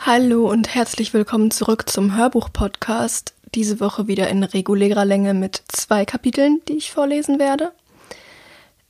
Hallo 0.00 0.48
und 0.48 0.76
herzlich 0.76 1.12
willkommen 1.12 1.50
zurück 1.50 1.90
zum 1.90 2.16
Hörbuch-Podcast. 2.16 3.34
Diese 3.56 3.80
Woche 3.80 4.06
wieder 4.06 4.28
in 4.28 4.44
regulärer 4.44 5.04
Länge 5.04 5.34
mit 5.34 5.64
zwei 5.66 6.04
Kapiteln, 6.04 6.62
die 6.68 6.74
ich 6.74 6.92
vorlesen 6.92 7.40
werde. 7.40 7.72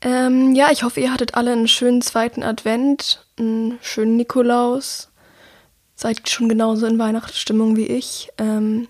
Ähm, 0.03 0.55
ja, 0.55 0.71
ich 0.71 0.83
hoffe, 0.83 1.01
ihr 1.01 1.11
hattet 1.11 1.35
alle 1.35 1.53
einen 1.53 1.67
schönen 1.67 2.03
zweiten 2.03 2.43
Advent, 2.43 3.25
einen 3.39 3.79
schönen 3.81 4.19
Nikolaus. 4.19 5.09
Seid 5.97 6.29
schon 6.29 6.49
genauso 6.49 6.85
in 6.87 6.99
Weihnachtsstimmung 6.99 7.75
wie 7.75 7.87
ich. 7.87 8.29
Ähm, 8.37 8.87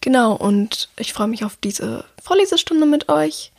genau, 0.00 0.32
und 0.34 0.88
ich 0.96 1.12
freue 1.12 1.28
mich 1.28 1.44
auf 1.44 1.56
diese 1.62 2.06
Vorlesestunde 2.22 2.86
mit 2.86 3.10
euch. 3.10 3.52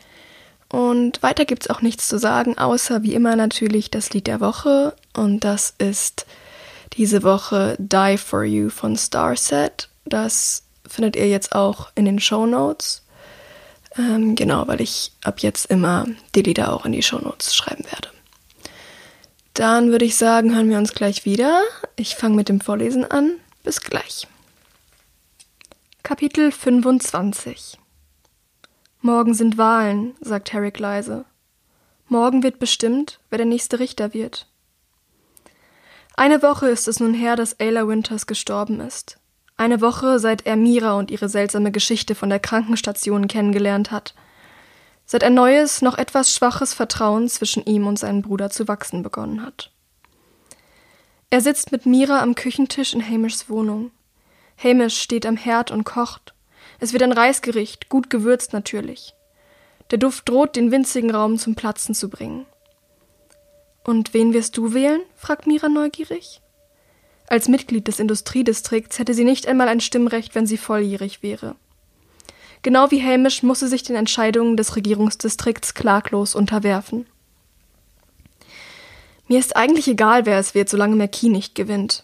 Und 0.71 1.21
weiter 1.21 1.45
gibt 1.45 1.63
es 1.63 1.69
auch 1.69 1.81
nichts 1.81 2.07
zu 2.07 2.17
sagen, 2.17 2.57
außer 2.57 3.03
wie 3.03 3.13
immer 3.13 3.35
natürlich 3.35 3.91
das 3.91 4.09
Lied 4.11 4.25
der 4.25 4.41
Woche. 4.41 4.95
Und 5.13 5.43
das 5.43 5.75
ist 5.77 6.25
diese 6.99 7.23
Woche 7.23 7.77
Die 7.79 8.17
For 8.17 8.43
You 8.43 8.69
von 8.69 8.97
Starset. 8.97 9.87
Das 10.03 10.63
findet 10.85 11.15
ihr 11.15 11.29
jetzt 11.29 11.55
auch 11.55 11.91
in 11.95 12.03
den 12.03 12.19
Show 12.19 12.45
Notes. 12.45 13.03
Ähm, 13.97 14.35
genau, 14.35 14.67
weil 14.67 14.81
ich 14.81 15.13
ab 15.23 15.39
jetzt 15.39 15.67
immer 15.67 16.05
die 16.35 16.41
Lieder 16.41 16.73
auch 16.73 16.85
in 16.85 16.91
die 16.91 17.01
Show 17.01 17.19
Notes 17.19 17.55
schreiben 17.55 17.85
werde. 17.85 18.09
Dann 19.53 19.91
würde 19.91 20.03
ich 20.03 20.17
sagen, 20.17 20.53
hören 20.53 20.69
wir 20.69 20.77
uns 20.77 20.93
gleich 20.93 21.23
wieder. 21.23 21.61
Ich 21.95 22.15
fange 22.15 22.35
mit 22.35 22.49
dem 22.49 22.59
Vorlesen 22.59 23.09
an. 23.09 23.31
Bis 23.63 23.79
gleich. 23.79 24.27
Kapitel 26.03 26.51
25 26.51 27.77
Morgen 28.99 29.33
sind 29.33 29.57
Wahlen, 29.57 30.15
sagt 30.19 30.51
Herrick 30.51 30.77
leise. 30.79 31.23
Morgen 32.09 32.43
wird 32.43 32.59
bestimmt, 32.59 33.21
wer 33.29 33.37
der 33.37 33.45
nächste 33.45 33.79
Richter 33.79 34.13
wird. 34.13 34.48
Eine 36.19 36.41
Woche 36.41 36.67
ist 36.67 36.89
es 36.89 36.99
nun 36.99 37.13
her, 37.13 37.37
dass 37.37 37.61
Ayla 37.61 37.87
Winters 37.87 38.27
gestorben 38.27 38.81
ist. 38.81 39.19
Eine 39.55 39.79
Woche, 39.79 40.19
seit 40.19 40.45
er 40.45 40.57
Mira 40.57 40.97
und 40.97 41.11
ihre 41.11 41.29
seltsame 41.29 41.71
Geschichte 41.71 42.13
von 42.13 42.27
der 42.27 42.41
Krankenstation 42.41 43.29
kennengelernt 43.29 43.89
hat. 43.89 44.15
Seit 45.05 45.23
ein 45.23 45.33
neues, 45.33 45.81
noch 45.81 45.97
etwas 45.97 46.33
schwaches 46.33 46.73
Vertrauen 46.73 47.29
zwischen 47.29 47.63
ihm 47.65 47.87
und 47.87 47.97
seinem 47.97 48.21
Bruder 48.21 48.49
zu 48.49 48.67
wachsen 48.67 49.01
begonnen 49.01 49.45
hat. 49.45 49.71
Er 51.29 51.39
sitzt 51.39 51.71
mit 51.71 51.85
Mira 51.85 52.21
am 52.21 52.35
Küchentisch 52.35 52.93
in 52.93 53.01
Hamishs 53.01 53.49
Wohnung. 53.49 53.91
Hamish 54.61 54.99
steht 54.99 55.25
am 55.25 55.37
Herd 55.37 55.71
und 55.71 55.85
kocht. 55.85 56.33
Es 56.81 56.91
wird 56.91 57.03
ein 57.03 57.13
Reisgericht, 57.13 57.87
gut 57.87 58.09
gewürzt 58.09 58.51
natürlich. 58.51 59.13
Der 59.89 59.99
Duft 59.99 60.27
droht, 60.27 60.57
den 60.57 60.69
winzigen 60.69 61.11
Raum 61.11 61.37
zum 61.37 61.55
Platzen 61.55 61.95
zu 61.95 62.09
bringen. 62.09 62.45
Und 63.89 64.13
wen 64.13 64.35
wirst 64.35 64.55
du 64.55 64.75
wählen? 64.75 65.01
fragt 65.15 65.47
Mira 65.47 65.67
neugierig. 65.67 66.41
Als 67.25 67.47
Mitglied 67.47 67.87
des 67.87 67.99
Industriedistrikts 67.99 68.99
hätte 68.99 69.15
sie 69.15 69.23
nicht 69.23 69.47
einmal 69.47 69.67
ein 69.67 69.79
Stimmrecht, 69.79 70.35
wenn 70.35 70.45
sie 70.45 70.57
volljährig 70.57 71.23
wäre. 71.23 71.55
Genau 72.61 72.91
wie 72.91 73.01
Hamish 73.01 73.41
muss 73.41 73.61
sie 73.61 73.67
sich 73.67 73.81
den 73.81 73.95
Entscheidungen 73.95 74.57
des 74.57 74.75
Regierungsdistrikts 74.75 75.73
klaglos 75.73 76.35
unterwerfen. 76.35 77.07
Mir 79.27 79.39
ist 79.39 79.55
eigentlich 79.55 79.87
egal, 79.87 80.27
wer 80.27 80.37
es 80.37 80.53
wird, 80.53 80.69
solange 80.69 80.95
McKee 80.95 81.29
nicht 81.29 81.55
gewinnt. 81.55 82.03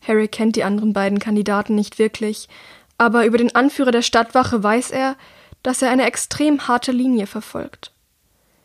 Harry 0.00 0.28
kennt 0.28 0.56
die 0.56 0.64
anderen 0.64 0.94
beiden 0.94 1.18
Kandidaten 1.18 1.74
nicht 1.74 1.98
wirklich, 1.98 2.48
aber 2.96 3.26
über 3.26 3.36
den 3.36 3.54
Anführer 3.54 3.90
der 3.90 4.00
Stadtwache 4.00 4.62
weiß 4.62 4.90
er, 4.92 5.16
dass 5.62 5.82
er 5.82 5.90
eine 5.90 6.06
extrem 6.06 6.68
harte 6.68 6.90
Linie 6.90 7.26
verfolgt. 7.26 7.91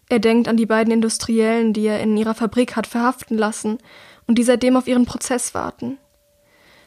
Er 0.09 0.19
denkt 0.19 0.47
an 0.47 0.57
die 0.57 0.65
beiden 0.65 0.93
Industriellen, 0.93 1.73
die 1.73 1.85
er 1.85 1.99
in 1.99 2.15
ihrer 2.15 2.33
Fabrik 2.33 2.75
hat 2.75 2.87
verhaften 2.87 3.37
lassen 3.37 3.77
und 4.25 4.37
die 4.37 4.43
seitdem 4.43 4.77
auf 4.77 4.87
ihren 4.87 5.05
Prozess 5.05 5.53
warten. 5.53 5.97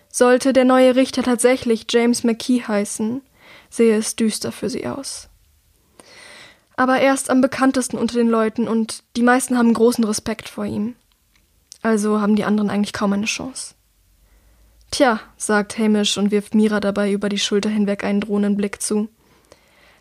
Sollte 0.09 0.53
der 0.53 0.65
neue 0.65 0.97
Richter 0.97 1.23
tatsächlich 1.23 1.87
James 1.89 2.25
McKee 2.25 2.63
heißen, 2.63 3.23
sehe 3.69 3.97
es 3.97 4.17
düster 4.17 4.53
für 4.53 4.71
sie 4.71 4.87
aus. 4.87 5.29
Aber 6.77 6.99
er 6.99 7.13
ist 7.13 7.29
am 7.29 7.43
bekanntesten 7.43 7.99
unter 7.99 8.15
den 8.17 8.29
Leuten 8.29 8.67
und 8.67 9.05
die 9.17 9.23
meisten 9.23 9.59
haben 9.59 9.75
großen 9.75 10.03
Respekt 10.05 10.49
vor 10.49 10.65
ihm. 10.65 10.95
Also 11.83 12.21
haben 12.21 12.37
die 12.37 12.45
anderen 12.45 12.71
eigentlich 12.71 12.95
kaum 12.95 13.13
eine 13.13 13.27
Chance. 13.27 13.75
Tja, 14.91 15.21
sagt 15.37 15.79
Hamish 15.79 16.17
und 16.19 16.31
wirft 16.31 16.55
Mira 16.55 16.81
dabei 16.81 17.13
über 17.13 17.29
die 17.29 17.39
Schulter 17.39 17.69
hinweg 17.69 18.03
einen 18.03 18.23
drohenden 18.23 18.57
Blick 18.57 18.83
zu 18.83 19.09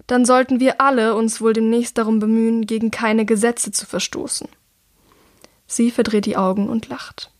dann 0.09 0.25
sollten 0.25 0.59
wir 0.59 0.81
alle 0.81 1.16
uns 1.16 1.40
wohl 1.40 1.53
demnächst 1.53 2.00
darum 2.00 2.18
bemühen, 2.18 2.66
gegen 2.66 2.90
keine 2.90 3.25
Gesetze 3.25 3.72
zu 3.72 3.86
verstoßen. 3.86 4.50
Sie 5.68 5.92
verdreht 5.92 6.25
die 6.25 6.36
Augen 6.36 6.68
und 6.68 6.90
lacht. 6.90 7.31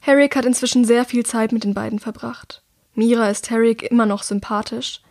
Herrick 0.00 0.36
hat 0.36 0.46
inzwischen 0.46 0.86
sehr 0.86 1.04
viel 1.04 1.26
Zeit 1.26 1.52
mit 1.52 1.64
den 1.64 1.74
beiden 1.74 1.98
verbracht. 1.98 2.62
Mira 2.94 3.28
ist 3.28 3.50
Herrick 3.50 3.82
immer 3.82 4.06
noch 4.06 4.22
sympathisch. 4.22 5.02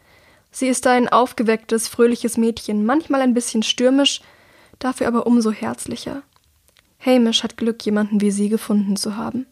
Sie 0.50 0.68
ist 0.68 0.88
ein 0.88 1.08
aufgewecktes, 1.08 1.88
fröhliches 1.88 2.36
Mädchen, 2.36 2.84
manchmal 2.84 3.22
ein 3.22 3.36
bisschen 3.36 3.62
stürmisch, 3.62 4.22
dafür 4.80 5.08
aber 5.08 5.28
umso 5.28 5.52
herzlicher. 5.52 6.24
Hamish 7.00 7.44
hat 7.44 7.58
Glück, 7.58 7.86
jemanden 7.86 8.22
wie 8.22 8.32
sie 8.32 8.50
gefunden 8.50 8.96
zu 8.96 9.18
haben. 9.18 9.46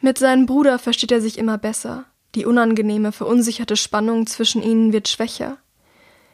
Mit 0.00 0.16
seinem 0.16 0.46
Bruder 0.46 0.78
versteht 0.78 1.12
er 1.12 1.20
sich 1.20 1.36
immer 1.36 1.58
besser. 1.58 2.06
Die 2.38 2.46
unangenehme, 2.46 3.10
verunsicherte 3.10 3.74
Spannung 3.76 4.28
zwischen 4.28 4.62
ihnen 4.62 4.92
wird 4.92 5.08
schwächer. 5.08 5.56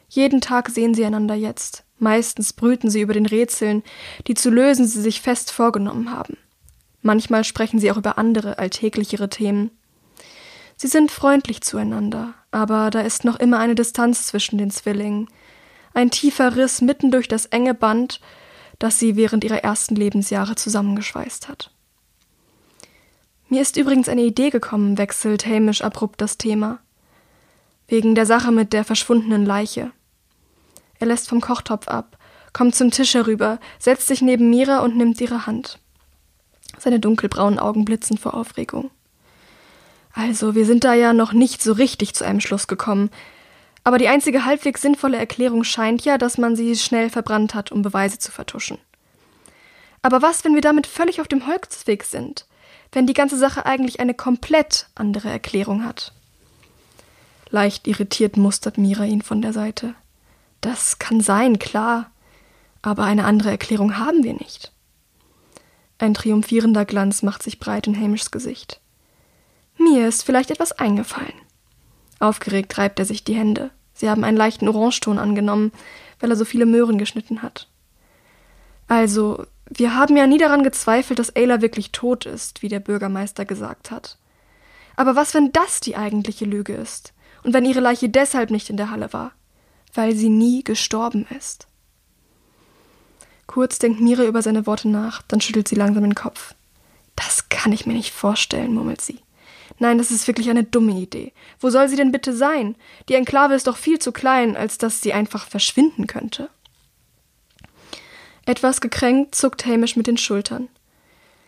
Jeden 0.07 0.39
Tag 0.39 0.69
sehen 0.69 0.93
sie 0.93 1.03
einander 1.03 1.33
jetzt. 1.33 1.83
Meistens 1.97 2.53
brüten 2.53 2.91
sie 2.91 3.01
über 3.01 3.15
den 3.15 3.25
Rätseln, 3.25 3.81
die 4.27 4.35
zu 4.35 4.51
lösen 4.51 4.85
sie 4.85 5.01
sich 5.01 5.19
fest 5.19 5.49
vorgenommen 5.49 6.11
haben. 6.11 6.37
Manchmal 7.01 7.43
sprechen 7.43 7.79
sie 7.79 7.91
auch 7.91 7.97
über 7.97 8.19
andere, 8.19 8.59
alltäglichere 8.59 9.29
Themen. 9.29 9.71
Sie 10.75 10.85
sind 10.85 11.09
freundlich 11.09 11.61
zueinander, 11.61 12.35
aber 12.51 12.91
da 12.91 13.01
ist 13.01 13.25
noch 13.25 13.39
immer 13.39 13.57
eine 13.57 13.73
Distanz 13.73 14.27
zwischen 14.27 14.59
den 14.59 14.69
Zwillingen. 14.69 15.27
Ein 15.95 16.11
tiefer 16.11 16.55
Riss 16.55 16.81
mitten 16.81 17.09
durch 17.09 17.27
das 17.27 17.47
enge 17.47 17.73
Band, 17.73 18.21
das 18.77 18.99
sie 18.99 19.15
während 19.15 19.43
ihrer 19.43 19.63
ersten 19.63 19.95
Lebensjahre 19.95 20.53
zusammengeschweißt 20.53 21.47
hat. 21.47 21.71
Mir 23.47 23.61
ist 23.61 23.77
übrigens 23.77 24.09
eine 24.09 24.23
Idee 24.23 24.49
gekommen, 24.49 24.97
wechselt 24.97 25.45
Hamish 25.45 25.81
abrupt 25.81 26.19
das 26.19 26.37
Thema. 26.37 26.79
Wegen 27.87 28.15
der 28.15 28.25
Sache 28.25 28.51
mit 28.51 28.73
der 28.73 28.83
verschwundenen 28.83 29.45
Leiche. 29.45 29.91
Er 30.99 31.07
lässt 31.07 31.29
vom 31.29 31.41
Kochtopf 31.41 31.87
ab, 31.87 32.17
kommt 32.53 32.75
zum 32.75 32.89
Tisch 32.89 33.13
herüber, 33.13 33.59
setzt 33.77 34.07
sich 34.07 34.21
neben 34.21 34.49
Mira 34.49 34.79
und 34.79 34.97
nimmt 34.97 35.21
ihre 35.21 35.45
Hand. 35.45 35.79
Seine 36.79 36.99
dunkelbraunen 36.99 37.59
Augen 37.59 37.85
blitzen 37.85 38.17
vor 38.17 38.33
Aufregung. 38.33 38.89
Also, 40.13 40.55
wir 40.55 40.65
sind 40.65 40.83
da 40.83 40.93
ja 40.93 41.13
noch 41.13 41.33
nicht 41.33 41.61
so 41.61 41.73
richtig 41.73 42.15
zu 42.15 42.25
einem 42.25 42.39
Schluss 42.39 42.67
gekommen. 42.67 43.09
Aber 43.83 43.97
die 43.99 44.07
einzige 44.07 44.45
halbwegs 44.45 44.81
sinnvolle 44.81 45.17
Erklärung 45.17 45.63
scheint 45.63 46.05
ja, 46.05 46.17
dass 46.17 46.37
man 46.37 46.55
sie 46.55 46.75
schnell 46.75 47.09
verbrannt 47.09 47.53
hat, 47.53 47.71
um 47.71 47.81
Beweise 47.81 48.17
zu 48.17 48.31
vertuschen. 48.31 48.79
Aber 50.01 50.21
was, 50.21 50.43
wenn 50.43 50.55
wir 50.55 50.61
damit 50.61 50.87
völlig 50.87 51.21
auf 51.21 51.27
dem 51.27 51.45
Holzweg 51.45 52.03
sind? 52.03 52.45
Wenn 52.95 53.07
die 53.07 53.13
ganze 53.13 53.37
Sache 53.37 53.65
eigentlich 53.65 53.99
eine 53.99 54.13
komplett 54.13 54.87
andere 54.95 55.29
Erklärung 55.29 55.83
hat. 55.83 56.13
Leicht 57.49 57.87
irritiert 57.87 58.37
mustert 58.37 58.77
Mira 58.77 59.03
ihn 59.03 59.21
von 59.21 59.41
der 59.41 59.51
Seite. 59.51 59.95
Das 60.61 60.97
kann 60.97 61.19
sein, 61.19 61.59
klar, 61.59 62.09
aber 62.81 63.03
eine 63.03 63.25
andere 63.25 63.51
Erklärung 63.51 63.97
haben 63.97 64.23
wir 64.23 64.33
nicht. 64.33 64.71
Ein 65.97 66.13
triumphierender 66.13 66.85
Glanz 66.85 67.21
macht 67.21 67.43
sich 67.43 67.59
breit 67.59 67.85
in 67.85 67.99
Hamishs 67.99 68.31
Gesicht. 68.31 68.79
Mir 69.77 70.07
ist 70.07 70.23
vielleicht 70.23 70.49
etwas 70.49 70.71
eingefallen. 70.71 71.33
Aufgeregt 72.19 72.77
reibt 72.77 72.99
er 72.99 73.05
sich 73.05 73.25
die 73.25 73.35
Hände. 73.35 73.71
Sie 73.93 74.09
haben 74.09 74.23
einen 74.23 74.37
leichten 74.37 74.69
Orangeton 74.69 75.19
angenommen, 75.19 75.73
weil 76.21 76.29
er 76.29 76.37
so 76.37 76.45
viele 76.45 76.65
Möhren 76.65 76.97
geschnitten 76.97 77.41
hat. 77.41 77.67
Also, 78.87 79.45
wir 79.69 79.95
haben 79.95 80.15
ja 80.15 80.27
nie 80.27 80.37
daran 80.37 80.63
gezweifelt, 80.63 81.19
dass 81.19 81.35
Ayla 81.35 81.61
wirklich 81.61 81.91
tot 81.91 82.25
ist, 82.25 82.61
wie 82.61 82.69
der 82.69 82.79
Bürgermeister 82.79 83.45
gesagt 83.45 83.91
hat. 83.91 84.17
Aber 84.95 85.15
was, 85.15 85.33
wenn 85.33 85.51
das 85.51 85.79
die 85.79 85.95
eigentliche 85.95 86.45
Lüge 86.45 86.73
ist? 86.73 87.13
Und 87.43 87.53
wenn 87.53 87.65
ihre 87.65 87.79
Leiche 87.79 88.09
deshalb 88.09 88.49
nicht 88.51 88.69
in 88.69 88.77
der 88.77 88.91
Halle 88.91 89.11
war? 89.13 89.31
Weil 89.93 90.15
sie 90.15 90.29
nie 90.29 90.63
gestorben 90.63 91.27
ist. 91.37 91.67
Kurz 93.47 93.79
denkt 93.79 94.01
Mira 94.01 94.23
über 94.23 94.41
seine 94.41 94.65
Worte 94.65 94.89
nach, 94.89 95.21
dann 95.23 95.41
schüttelt 95.41 95.67
sie 95.67 95.75
langsam 95.75 96.03
den 96.03 96.15
Kopf. 96.15 96.55
Das 97.15 97.49
kann 97.49 97.71
ich 97.71 97.85
mir 97.85 97.93
nicht 97.93 98.13
vorstellen, 98.13 98.73
murmelt 98.73 99.01
sie. 99.01 99.19
Nein, 99.77 99.97
das 99.97 100.11
ist 100.11 100.27
wirklich 100.27 100.49
eine 100.49 100.63
dumme 100.63 100.93
Idee. 100.93 101.33
Wo 101.59 101.69
soll 101.69 101.89
sie 101.89 101.95
denn 101.95 102.11
bitte 102.11 102.33
sein? 102.33 102.75
Die 103.09 103.15
Enklave 103.15 103.55
ist 103.55 103.67
doch 103.67 103.77
viel 103.77 103.99
zu 103.99 104.11
klein, 104.11 104.55
als 104.55 104.77
dass 104.77 105.01
sie 105.01 105.13
einfach 105.13 105.47
verschwinden 105.47 106.07
könnte. 106.07 106.49
Etwas 108.45 108.79
gekränkt 108.79 109.35
zuckt 109.35 109.65
Hamish 109.65 109.95
mit 109.95 110.07
den 110.07 110.17
Schultern. 110.17 110.69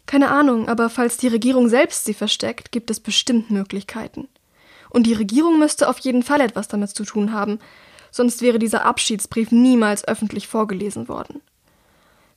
Keine 0.07 0.29
Ahnung, 0.29 0.69
aber 0.69 0.89
falls 0.89 1.17
die 1.17 1.27
Regierung 1.27 1.69
selbst 1.69 2.05
sie 2.05 2.13
versteckt, 2.13 2.71
gibt 2.71 2.89
es 2.89 2.99
bestimmt 2.99 3.51
Möglichkeiten. 3.51 4.27
Und 4.89 5.05
die 5.05 5.13
Regierung 5.13 5.59
müsste 5.59 5.89
auf 5.89 5.99
jeden 5.99 6.23
Fall 6.23 6.41
etwas 6.41 6.69
damit 6.69 6.89
zu 6.89 7.03
tun 7.03 7.33
haben, 7.33 7.59
sonst 8.09 8.41
wäre 8.41 8.57
dieser 8.57 8.85
Abschiedsbrief 8.85 9.51
niemals 9.51 10.07
öffentlich 10.07 10.47
vorgelesen 10.47 11.07
worden. 11.07 11.41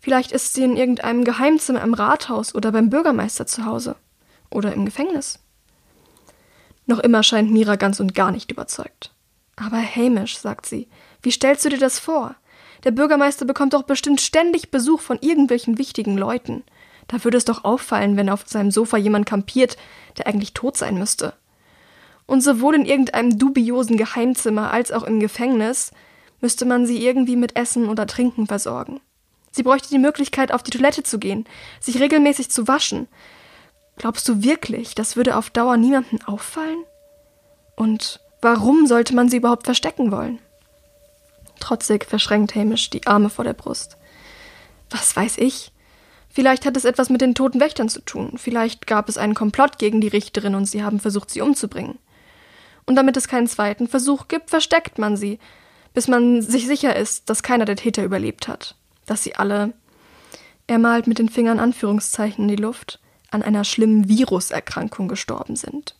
Vielleicht 0.01 0.33
ist 0.33 0.55
sie 0.55 0.65
in 0.65 0.77
irgendeinem 0.77 1.25
Geheimzimmer 1.25 1.83
im 1.83 1.95
Rathaus 1.95 2.55
oder 2.55 2.73
beim 2.73 2.91
Bürgermeister 2.91 3.47
zu 3.47 3.65
Hause. 3.65 3.97
Oder 4.51 4.73
im 4.73 4.85
Gefängnis. 4.85 5.39
Noch 6.87 6.99
immer 6.99 7.23
scheint 7.23 7.53
Mira 7.53 7.77
ganz 7.77 8.01
und 8.01 8.15
gar 8.15 8.33
nicht 8.33 8.51
überzeugt. 8.51 9.13
Aber 9.56 9.81
Hamish, 9.81 10.39
sagt 10.39 10.67
sie, 10.67 10.89
wie 11.23 11.31
stellst 11.31 11.65
du 11.65 11.69
dir 11.69 11.79
das 11.79 11.99
vor? 11.99 12.35
Der 12.85 12.91
Bürgermeister 12.93 13.44
bekommt 13.44 13.75
doch 13.75 13.82
bestimmt 13.82 14.21
ständig 14.21 14.71
Besuch 14.71 15.00
von 15.00 15.19
irgendwelchen 15.21 15.79
wichtigen 15.79 16.17
Leuten. 16.17 16.62
Da 17.09 17.23
würde 17.25 17.37
es 17.37 17.44
doch 17.44 17.65
auffallen, 17.65 18.17
wenn 18.17 18.31
auf 18.31 18.44
seinem 18.47 18.71
Sofa 18.71 18.97
jemand 18.97 19.27
kampiert, 19.27 19.77
der 20.17 20.27
eigentlich 20.27 20.55
tot 20.55 20.77
sein 20.77 20.97
müsste. 20.97 21.35
Und 22.27 22.43
sowohl 22.43 22.77
in 22.77 22.87
irgendeinem 22.87 23.38
dubiosen 23.38 23.97
Geheimzimmer 23.97 24.71
als 24.71 24.93
auch 24.93 25.03
im 25.03 25.19
Gefängnis 25.19 25.91
müsste 26.41 26.65
man 26.65 26.87
sie 26.87 27.05
irgendwie 27.05 27.37
mit 27.37 27.56
Essen 27.56 27.88
oder 27.88 28.06
Trinken 28.06 28.47
versorgen. 28.47 29.00
Sie 29.50 29.65
bräuchte 29.65 29.88
die 29.88 29.99
Möglichkeit, 29.99 30.53
auf 30.53 30.62
die 30.62 30.71
Toilette 30.71 31.03
zu 31.03 31.19
gehen, 31.19 31.44
sich 31.81 32.00
regelmäßig 32.00 32.50
zu 32.50 32.69
waschen. 32.69 33.09
Glaubst 33.97 34.29
du 34.29 34.43
wirklich, 34.44 34.94
das 34.94 35.17
würde 35.17 35.37
auf 35.37 35.50
Dauer 35.50 35.77
niemandem 35.77 36.21
auffallen? 36.25 36.85
Und 37.75 38.21
warum 38.41 38.87
sollte 38.87 39.15
man 39.15 39.29
sie 39.29 39.38
überhaupt 39.38 39.65
verstecken 39.65 40.12
wollen? 40.12 40.38
Trotzig 41.61 42.05
verschränkt 42.05 42.55
Hamish 42.55 42.91
die 42.91 43.07
Arme 43.07 43.31
vor 43.31 43.45
der 43.45 43.53
Brust. 43.53 43.97
Was 44.91 45.15
weiß 45.15 45.39
ich? 45.39 45.73
Vielleicht 46.29 46.67
hat 46.67 46.77
es 46.77 46.85
etwas 46.85 47.11
mit 47.11 47.21
den 47.21 47.35
toten 47.35 47.61
Wächtern 47.61 47.89
zu 47.89 48.01
tun. 48.01 48.35
Vielleicht 48.37 48.87
gab 48.87 49.09
es 49.09 49.19
einen 49.19 49.35
Komplott 49.35 49.79
gegen 49.79 50.01
die 50.01 50.09
Richterin 50.09 50.55
und 50.55 50.67
sie 50.67 50.83
haben 50.83 51.01
versucht, 51.01 51.31
sie 51.31 51.41
umzubringen. 51.41 51.99
Und 52.87 52.97
damit 52.97 53.17
es 53.17 53.29
keinen 53.29 53.47
zweiten 53.47 53.89
Versuch 53.89 54.29
gibt, 54.29 54.51
versteckt 54.51 54.99
man 54.99 55.17
sie, 55.17 55.39
bis 55.95 56.09
man 56.09 56.43
sich 56.43 56.67
sicher 56.67 56.97
ist, 56.97 57.31
dass 57.31 57.43
keiner 57.43 57.65
der 57.65 57.77
Täter 57.77 58.03
überlebt 58.05 58.49
hat 58.49 58.77
dass 59.11 59.25
sie 59.25 59.35
alle, 59.35 59.73
er 60.69 60.79
malt 60.79 61.09
mit 61.09 61.19
den 61.19 61.29
Fingern 61.29 61.59
Anführungszeichen 61.59 62.45
in 62.45 62.56
die 62.56 62.63
Luft, 62.63 63.01
an 63.33 63.43
einer 63.43 63.65
schlimmen 63.65 64.09
Viruserkrankung 64.09 65.09
gestorben 65.09 65.56
sind. 65.56 65.97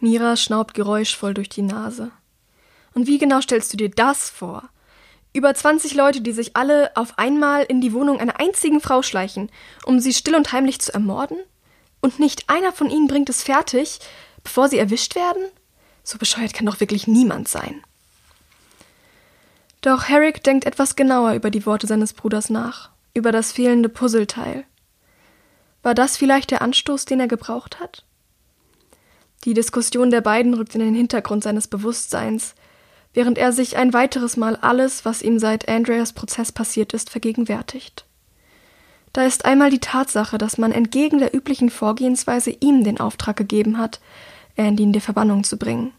Mira 0.00 0.36
schnaubt 0.36 0.74
geräuschvoll 0.74 1.34
durch 1.34 1.48
die 1.48 1.62
Nase. 1.62 2.10
Und 2.96 3.06
wie 3.06 3.18
genau 3.18 3.42
stellst 3.42 3.70
du 3.74 3.76
dir 3.76 3.90
das 3.90 4.30
vor? 4.30 4.70
Über 5.34 5.54
20 5.54 5.92
Leute, 5.92 6.22
die 6.22 6.32
sich 6.32 6.56
alle 6.56 6.96
auf 6.96 7.18
einmal 7.18 7.64
in 7.64 7.82
die 7.82 7.92
Wohnung 7.92 8.18
einer 8.18 8.40
einzigen 8.40 8.80
Frau 8.80 9.02
schleichen, 9.02 9.50
um 9.84 10.00
sie 10.00 10.14
still 10.14 10.34
und 10.34 10.50
heimlich 10.50 10.80
zu 10.80 10.94
ermorden? 10.94 11.36
Und 12.00 12.18
nicht 12.18 12.48
einer 12.48 12.72
von 12.72 12.88
ihnen 12.88 13.06
bringt 13.06 13.28
es 13.28 13.42
fertig, 13.42 14.00
bevor 14.42 14.70
sie 14.70 14.78
erwischt 14.78 15.14
werden? 15.14 15.42
So 16.04 16.16
bescheuert 16.16 16.54
kann 16.54 16.64
doch 16.64 16.80
wirklich 16.80 17.06
niemand 17.06 17.48
sein. 17.48 17.84
Doch 19.82 20.08
Herrick 20.08 20.42
denkt 20.42 20.64
etwas 20.64 20.96
genauer 20.96 21.34
über 21.34 21.50
die 21.50 21.66
Worte 21.66 21.86
seines 21.86 22.14
Bruders 22.14 22.48
nach, 22.48 22.88
über 23.12 23.30
das 23.30 23.52
fehlende 23.52 23.90
Puzzleteil. 23.90 24.64
War 25.82 25.94
das 25.94 26.16
vielleicht 26.16 26.50
der 26.50 26.62
Anstoß, 26.62 27.04
den 27.04 27.20
er 27.20 27.28
gebraucht 27.28 27.78
hat? 27.78 28.06
Die 29.44 29.52
Diskussion 29.52 30.10
der 30.10 30.22
beiden 30.22 30.54
rückt 30.54 30.74
in 30.74 30.80
den 30.80 30.94
Hintergrund 30.94 31.44
seines 31.44 31.68
Bewusstseins, 31.68 32.54
während 33.16 33.38
er 33.38 33.50
sich 33.50 33.78
ein 33.78 33.94
weiteres 33.94 34.36
Mal 34.36 34.56
alles, 34.56 35.06
was 35.06 35.22
ihm 35.22 35.38
seit 35.38 35.68
Andreas 35.70 36.12
Prozess 36.12 36.52
passiert 36.52 36.92
ist, 36.92 37.08
vergegenwärtigt. 37.08 38.04
Da 39.14 39.24
ist 39.24 39.46
einmal 39.46 39.70
die 39.70 39.78
Tatsache, 39.78 40.36
dass 40.36 40.58
man 40.58 40.70
entgegen 40.70 41.18
der 41.18 41.34
üblichen 41.34 41.70
Vorgehensweise 41.70 42.50
ihm 42.50 42.84
den 42.84 43.00
Auftrag 43.00 43.36
gegeben 43.36 43.78
hat, 43.78 44.00
Andy 44.54 44.82
in 44.82 44.92
die 44.92 45.00
Verbannung 45.00 45.44
zu 45.44 45.56
bringen. 45.56 45.94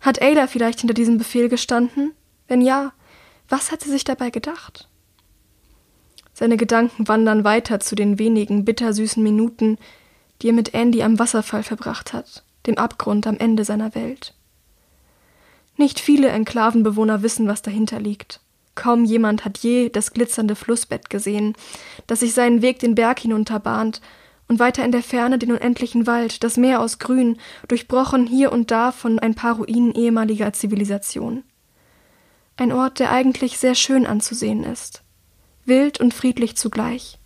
Hat 0.00 0.22
Ada 0.22 0.46
vielleicht 0.46 0.78
hinter 0.78 0.94
diesem 0.94 1.18
Befehl 1.18 1.48
gestanden? 1.48 2.12
Wenn 2.46 2.62
ja, 2.62 2.92
was 3.48 3.72
hat 3.72 3.82
sie 3.82 3.90
sich 3.90 4.04
dabei 4.04 4.30
gedacht? 4.30 4.88
Seine 6.34 6.56
Gedanken 6.56 7.08
wandern 7.08 7.42
weiter 7.42 7.80
zu 7.80 7.96
den 7.96 8.20
wenigen 8.20 8.64
bittersüßen 8.64 9.20
Minuten, 9.20 9.76
die 10.40 10.50
er 10.50 10.54
mit 10.54 10.72
Andy 10.72 11.02
am 11.02 11.18
Wasserfall 11.18 11.64
verbracht 11.64 12.12
hat, 12.12 12.44
dem 12.68 12.78
Abgrund 12.78 13.26
am 13.26 13.38
Ende 13.38 13.64
seiner 13.64 13.96
Welt. 13.96 14.37
Nicht 15.78 16.00
viele 16.00 16.28
Enklavenbewohner 16.28 17.22
wissen, 17.22 17.46
was 17.46 17.62
dahinter 17.62 18.00
liegt. 18.00 18.40
Kaum 18.74 19.04
jemand 19.04 19.44
hat 19.44 19.58
je 19.58 19.88
das 19.88 20.12
glitzernde 20.12 20.56
Flussbett 20.56 21.08
gesehen, 21.08 21.54
das 22.06 22.20
sich 22.20 22.34
seinen 22.34 22.62
Weg 22.62 22.80
den 22.80 22.96
Berg 22.96 23.20
hinunterbahnt 23.20 24.00
und 24.48 24.58
weiter 24.58 24.84
in 24.84 24.92
der 24.92 25.02
Ferne 25.02 25.38
den 25.38 25.52
unendlichen 25.52 26.06
Wald, 26.06 26.42
das 26.42 26.56
Meer 26.56 26.80
aus 26.80 26.98
Grün, 26.98 27.38
durchbrochen 27.68 28.26
hier 28.26 28.50
und 28.50 28.72
da 28.72 28.90
von 28.90 29.20
ein 29.20 29.36
paar 29.36 29.56
Ruinen 29.56 29.94
ehemaliger 29.94 30.52
Zivilisation. 30.52 31.44
Ein 32.56 32.72
Ort, 32.72 32.98
der 32.98 33.12
eigentlich 33.12 33.58
sehr 33.58 33.76
schön 33.76 34.04
anzusehen 34.04 34.64
ist. 34.64 35.02
Wild 35.64 36.00
und 36.00 36.12
friedlich 36.12 36.56
zugleich. 36.56 37.18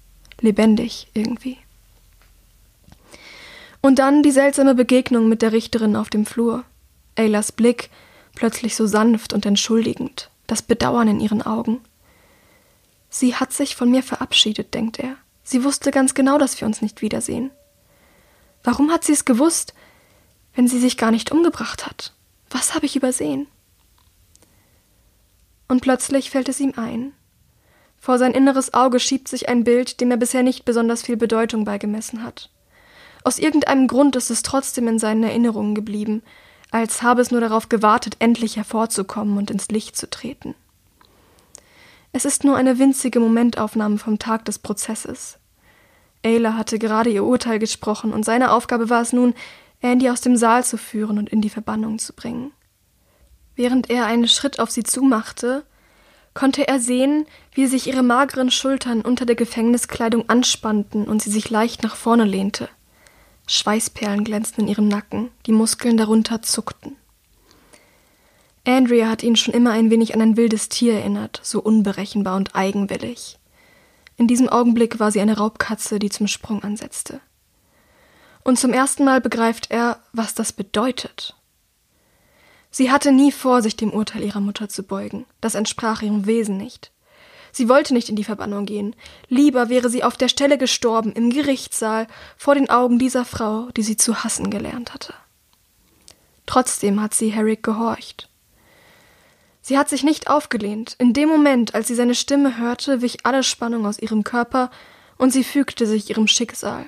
Lebendig 0.42 1.08
irgendwie. 1.14 1.56
Und 3.80 3.98
dann 3.98 4.22
die 4.22 4.30
seltsame 4.30 4.74
Begegnung 4.74 5.28
mit 5.28 5.40
der 5.40 5.52
Richterin 5.52 5.96
auf 5.96 6.10
dem 6.10 6.26
Flur. 6.26 6.64
Aylas 7.16 7.50
Blick, 7.50 7.88
plötzlich 8.34 8.76
so 8.76 8.86
sanft 8.86 9.32
und 9.32 9.46
entschuldigend, 9.46 10.30
das 10.46 10.62
Bedauern 10.62 11.08
in 11.08 11.20
ihren 11.20 11.42
Augen. 11.42 11.80
Sie 13.10 13.34
hat 13.34 13.52
sich 13.52 13.76
von 13.76 13.90
mir 13.90 14.02
verabschiedet, 14.02 14.74
denkt 14.74 14.98
er. 14.98 15.16
Sie 15.44 15.64
wusste 15.64 15.90
ganz 15.90 16.14
genau, 16.14 16.38
dass 16.38 16.60
wir 16.60 16.66
uns 16.66 16.82
nicht 16.82 17.02
wiedersehen. 17.02 17.50
Warum 18.64 18.90
hat 18.90 19.04
sie 19.04 19.12
es 19.12 19.24
gewusst, 19.24 19.74
wenn 20.54 20.68
sie 20.68 20.78
sich 20.78 20.96
gar 20.96 21.10
nicht 21.10 21.32
umgebracht 21.32 21.86
hat? 21.86 22.12
Was 22.50 22.74
habe 22.74 22.86
ich 22.86 22.96
übersehen? 22.96 23.48
und 25.72 25.80
plötzlich 25.80 26.30
fällt 26.30 26.48
es 26.48 26.60
ihm 26.60 26.74
ein. 26.76 27.12
Vor 27.98 28.18
sein 28.18 28.32
inneres 28.32 28.74
Auge 28.74 29.00
schiebt 29.00 29.28
sich 29.28 29.48
ein 29.48 29.64
Bild, 29.64 30.00
dem 30.00 30.10
er 30.10 30.16
bisher 30.16 30.42
nicht 30.42 30.64
besonders 30.64 31.02
viel 31.02 31.16
Bedeutung 31.16 31.64
beigemessen 31.64 32.22
hat. 32.22 32.50
Aus 33.24 33.38
irgendeinem 33.38 33.88
Grund 33.88 34.14
ist 34.16 34.30
es 34.30 34.42
trotzdem 34.42 34.86
in 34.86 34.98
seinen 34.98 35.22
Erinnerungen 35.22 35.74
geblieben, 35.74 36.22
als 36.72 37.02
habe 37.02 37.20
es 37.20 37.30
nur 37.30 37.40
darauf 37.40 37.68
gewartet, 37.68 38.16
endlich 38.18 38.56
hervorzukommen 38.56 39.38
und 39.38 39.50
ins 39.50 39.68
Licht 39.68 39.96
zu 39.96 40.10
treten. 40.10 40.54
Es 42.12 42.24
ist 42.24 42.44
nur 42.44 42.56
eine 42.56 42.78
winzige 42.78 43.20
Momentaufnahme 43.20 43.98
vom 43.98 44.18
Tag 44.18 44.44
des 44.46 44.58
Prozesses. 44.58 45.38
Ayla 46.24 46.54
hatte 46.54 46.78
gerade 46.78 47.10
ihr 47.10 47.24
Urteil 47.24 47.58
gesprochen 47.58 48.12
und 48.12 48.24
seine 48.24 48.50
Aufgabe 48.50 48.90
war 48.90 49.02
es 49.02 49.12
nun, 49.12 49.34
Andy 49.80 50.08
aus 50.08 50.20
dem 50.20 50.36
Saal 50.36 50.64
zu 50.64 50.76
führen 50.78 51.18
und 51.18 51.28
in 51.28 51.40
die 51.40 51.50
Verbannung 51.50 51.98
zu 51.98 52.12
bringen. 52.12 52.52
Während 53.54 53.90
er 53.90 54.06
einen 54.06 54.28
Schritt 54.28 54.58
auf 54.58 54.70
sie 54.70 54.82
zumachte, 54.82 55.64
konnte 56.34 56.66
er 56.66 56.80
sehen, 56.80 57.26
wie 57.52 57.66
sich 57.66 57.86
ihre 57.86 58.02
mageren 58.02 58.50
Schultern 58.50 59.02
unter 59.02 59.26
der 59.26 59.36
Gefängniskleidung 59.36 60.28
anspannten 60.28 61.06
und 61.06 61.20
sie 61.20 61.30
sich 61.30 61.50
leicht 61.50 61.82
nach 61.82 61.96
vorne 61.96 62.24
lehnte. 62.24 62.68
Schweißperlen 63.46 64.24
glänzten 64.24 64.64
in 64.64 64.68
ihrem 64.68 64.88
Nacken, 64.88 65.30
die 65.46 65.52
Muskeln 65.52 65.96
darunter 65.96 66.42
zuckten. 66.42 66.96
Andrea 68.64 69.08
hat 69.08 69.22
ihn 69.22 69.36
schon 69.36 69.54
immer 69.54 69.72
ein 69.72 69.90
wenig 69.90 70.14
an 70.14 70.20
ein 70.20 70.36
wildes 70.36 70.68
Tier 70.68 70.94
erinnert, 70.94 71.40
so 71.42 71.60
unberechenbar 71.60 72.36
und 72.36 72.54
eigenwillig. 72.54 73.38
In 74.16 74.28
diesem 74.28 74.48
Augenblick 74.48 75.00
war 75.00 75.10
sie 75.10 75.20
eine 75.20 75.36
Raubkatze, 75.36 75.98
die 75.98 76.10
zum 76.10 76.28
Sprung 76.28 76.62
ansetzte. 76.62 77.20
Und 78.44 78.58
zum 78.58 78.72
ersten 78.72 79.04
Mal 79.04 79.20
begreift 79.20 79.70
er, 79.70 80.00
was 80.12 80.34
das 80.34 80.52
bedeutet. 80.52 81.34
Sie 82.70 82.90
hatte 82.90 83.12
nie 83.12 83.32
vor, 83.32 83.62
sich 83.62 83.76
dem 83.76 83.92
Urteil 83.92 84.22
ihrer 84.22 84.40
Mutter 84.40 84.68
zu 84.68 84.82
beugen. 84.82 85.26
Das 85.40 85.54
entsprach 85.54 86.02
ihrem 86.02 86.26
Wesen 86.26 86.56
nicht. 86.56 86.92
Sie 87.52 87.68
wollte 87.68 87.94
nicht 87.94 88.08
in 88.08 88.16
die 88.16 88.24
Verbannung 88.24 88.66
gehen. 88.66 88.96
Lieber 89.28 89.68
wäre 89.68 89.90
sie 89.90 90.02
auf 90.02 90.16
der 90.16 90.28
Stelle 90.28 90.58
gestorben, 90.58 91.12
im 91.12 91.30
Gerichtssaal, 91.30 92.06
vor 92.36 92.54
den 92.54 92.70
Augen 92.70 92.98
dieser 92.98 93.24
Frau, 93.24 93.68
die 93.76 93.82
sie 93.82 93.96
zu 93.96 94.24
hassen 94.24 94.50
gelernt 94.50 94.94
hatte. 94.94 95.14
Trotzdem 96.46 97.00
hat 97.00 97.14
sie 97.14 97.28
Herrick 97.28 97.62
gehorcht. 97.62 98.28
Sie 99.60 99.78
hat 99.78 99.88
sich 99.88 100.02
nicht 100.02 100.28
aufgelehnt. 100.28 100.96
In 100.98 101.12
dem 101.12 101.28
Moment, 101.28 101.74
als 101.74 101.86
sie 101.86 101.94
seine 101.94 102.16
Stimme 102.16 102.58
hörte, 102.58 103.00
wich 103.00 103.18
alle 103.24 103.44
Spannung 103.44 103.86
aus 103.86 103.98
ihrem 103.98 104.24
Körper 104.24 104.70
und 105.18 105.32
sie 105.32 105.44
fügte 105.44 105.86
sich 105.86 106.10
ihrem 106.10 106.26
Schicksal 106.26 106.86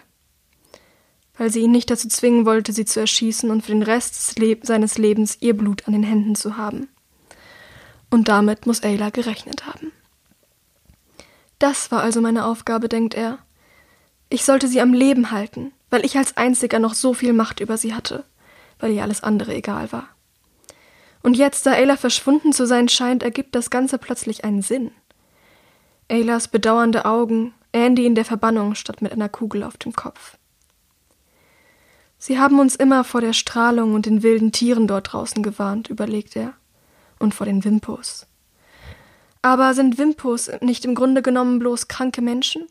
weil 1.36 1.50
sie 1.50 1.60
ihn 1.60 1.72
nicht 1.72 1.90
dazu 1.90 2.08
zwingen 2.08 2.46
wollte, 2.46 2.72
sie 2.72 2.84
zu 2.84 3.00
erschießen 3.00 3.50
und 3.50 3.62
für 3.62 3.72
den 3.72 3.82
Rest 3.82 4.36
seines 4.62 4.98
Lebens 4.98 5.38
ihr 5.40 5.56
Blut 5.56 5.86
an 5.86 5.92
den 5.92 6.02
Händen 6.02 6.34
zu 6.34 6.56
haben. 6.56 6.88
Und 8.10 8.28
damit 8.28 8.66
muss 8.66 8.82
Ayla 8.82 9.10
gerechnet 9.10 9.66
haben. 9.66 9.90
Das 11.58 11.90
war 11.90 12.02
also 12.02 12.20
meine 12.20 12.44
Aufgabe, 12.44 12.88
denkt 12.88 13.14
er. 13.14 13.38
Ich 14.28 14.44
sollte 14.44 14.68
sie 14.68 14.80
am 14.80 14.92
Leben 14.92 15.30
halten, 15.30 15.72
weil 15.90 16.04
ich 16.04 16.16
als 16.16 16.36
einziger 16.36 16.78
noch 16.78 16.94
so 16.94 17.14
viel 17.14 17.32
Macht 17.32 17.60
über 17.60 17.76
sie 17.76 17.94
hatte, 17.94 18.24
weil 18.80 18.92
ihr 18.92 19.02
alles 19.02 19.22
andere 19.22 19.54
egal 19.54 19.92
war. 19.92 20.08
Und 21.22 21.36
jetzt, 21.36 21.64
da 21.66 21.72
Ayla 21.72 21.96
verschwunden 21.96 22.52
zu 22.52 22.66
sein 22.66 22.88
scheint, 22.88 23.22
ergibt 23.22 23.54
das 23.54 23.70
Ganze 23.70 23.98
plötzlich 23.98 24.44
einen 24.44 24.60
Sinn. 24.60 24.90
Aylas 26.10 26.48
bedauernde 26.48 27.06
Augen, 27.06 27.54
Andy 27.72 28.04
in 28.04 28.14
der 28.14 28.24
Verbannung 28.24 28.74
statt 28.74 29.00
mit 29.00 29.12
einer 29.12 29.28
Kugel 29.28 29.62
auf 29.62 29.76
dem 29.76 29.94
Kopf. 29.94 30.36
Sie 32.18 32.38
haben 32.38 32.58
uns 32.58 32.76
immer 32.76 33.04
vor 33.04 33.20
der 33.20 33.32
Strahlung 33.32 33.94
und 33.94 34.06
den 34.06 34.22
wilden 34.22 34.52
Tieren 34.52 34.86
dort 34.86 35.12
draußen 35.12 35.42
gewarnt, 35.42 35.88
überlegt 35.88 36.36
er, 36.36 36.54
und 37.18 37.34
vor 37.34 37.46
den 37.46 37.64
Wimpos. 37.64 38.26
Aber 39.44 39.74
sind 39.74 39.98
Wimpos 39.98 40.50
nicht 40.62 40.86
im 40.86 40.94
Grunde 40.94 41.20
genommen 41.20 41.58
bloß 41.58 41.88
kranke 41.88 42.22
Menschen? 42.22 42.66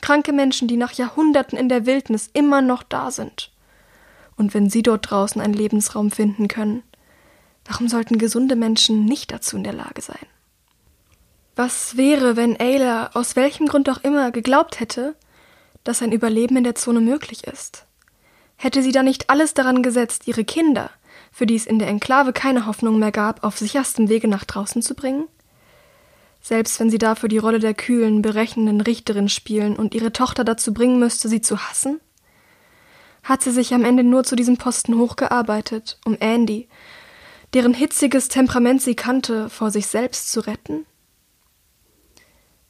Kranke 0.00 0.32
Menschen, 0.32 0.66
die 0.66 0.76
nach 0.76 0.90
Jahrhunderten 0.94 1.56
in 1.56 1.68
der 1.68 1.86
Wildnis 1.86 2.28
immer 2.32 2.60
noch 2.60 2.82
da 2.82 3.12
sind. 3.12 3.52
Und 4.36 4.52
wenn 4.52 4.68
sie 4.68 4.82
dort 4.82 5.08
draußen 5.08 5.40
einen 5.40 5.54
Lebensraum 5.54 6.10
finden 6.10 6.48
können, 6.48 6.82
warum 7.66 7.86
sollten 7.86 8.18
gesunde 8.18 8.56
Menschen 8.56 9.04
nicht 9.04 9.30
dazu 9.30 9.56
in 9.56 9.62
der 9.62 9.74
Lage 9.74 10.02
sein? 10.02 10.26
Was 11.54 11.96
wäre, 11.96 12.34
wenn 12.34 12.58
Ayla 12.58 13.10
aus 13.14 13.36
welchem 13.36 13.68
Grund 13.68 13.88
auch 13.88 14.02
immer 14.02 14.32
geglaubt 14.32 14.80
hätte, 14.80 15.14
dass 15.84 16.02
ein 16.02 16.10
Überleben 16.10 16.56
in 16.56 16.64
der 16.64 16.74
Zone 16.74 16.98
möglich 16.98 17.44
ist? 17.46 17.86
Hätte 18.56 18.82
sie 18.82 18.90
da 18.90 19.04
nicht 19.04 19.30
alles 19.30 19.54
daran 19.54 19.84
gesetzt, 19.84 20.26
ihre 20.26 20.44
Kinder, 20.44 20.90
für 21.30 21.46
die 21.46 21.54
es 21.54 21.64
in 21.64 21.78
der 21.78 21.86
Enklave 21.86 22.32
keine 22.32 22.66
Hoffnung 22.66 22.98
mehr 22.98 23.12
gab, 23.12 23.44
auf 23.44 23.56
sicherstem 23.56 24.08
Wege 24.08 24.26
nach 24.26 24.44
draußen 24.44 24.82
zu 24.82 24.96
bringen? 24.96 25.28
Selbst 26.42 26.80
wenn 26.80 26.90
sie 26.90 26.98
dafür 26.98 27.28
die 27.28 27.38
Rolle 27.38 27.60
der 27.60 27.72
kühlen, 27.72 28.20
berechnenden 28.20 28.80
Richterin 28.80 29.28
spielen 29.28 29.76
und 29.76 29.94
ihre 29.94 30.12
Tochter 30.12 30.42
dazu 30.42 30.74
bringen 30.74 30.98
müsste, 30.98 31.28
sie 31.28 31.40
zu 31.40 31.58
hassen? 31.58 32.00
Hat 33.22 33.42
sie 33.42 33.52
sich 33.52 33.72
am 33.72 33.84
Ende 33.84 34.02
nur 34.02 34.24
zu 34.24 34.34
diesem 34.34 34.56
Posten 34.56 34.98
hochgearbeitet, 34.98 35.98
um 36.04 36.16
Andy, 36.18 36.68
deren 37.54 37.74
hitziges 37.74 38.26
Temperament 38.26 38.82
sie 38.82 38.96
kannte, 38.96 39.48
vor 39.48 39.70
sich 39.70 39.86
selbst 39.86 40.32
zu 40.32 40.40
retten? 40.40 40.84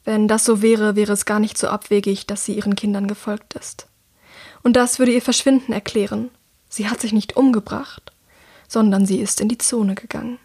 Wenn 0.05 0.27
das 0.27 0.45
so 0.45 0.61
wäre, 0.61 0.95
wäre 0.95 1.13
es 1.13 1.25
gar 1.25 1.39
nicht 1.39 1.57
so 1.57 1.67
abwegig, 1.67 2.27
dass 2.27 2.45
sie 2.45 2.53
ihren 2.53 2.75
Kindern 2.75 3.07
gefolgt 3.07 3.55
ist. 3.55 3.87
Und 4.61 4.75
das 4.75 4.99
würde 4.99 5.13
ihr 5.13 5.21
Verschwinden 5.21 5.73
erklären. 5.73 6.29
Sie 6.69 6.89
hat 6.89 7.01
sich 7.01 7.13
nicht 7.13 7.37
umgebracht, 7.37 8.11
sondern 8.67 9.07
sie 9.07 9.19
ist 9.19 9.41
in 9.41 9.49
die 9.49 9.57
Zone 9.57 9.95
gegangen. 9.95 10.37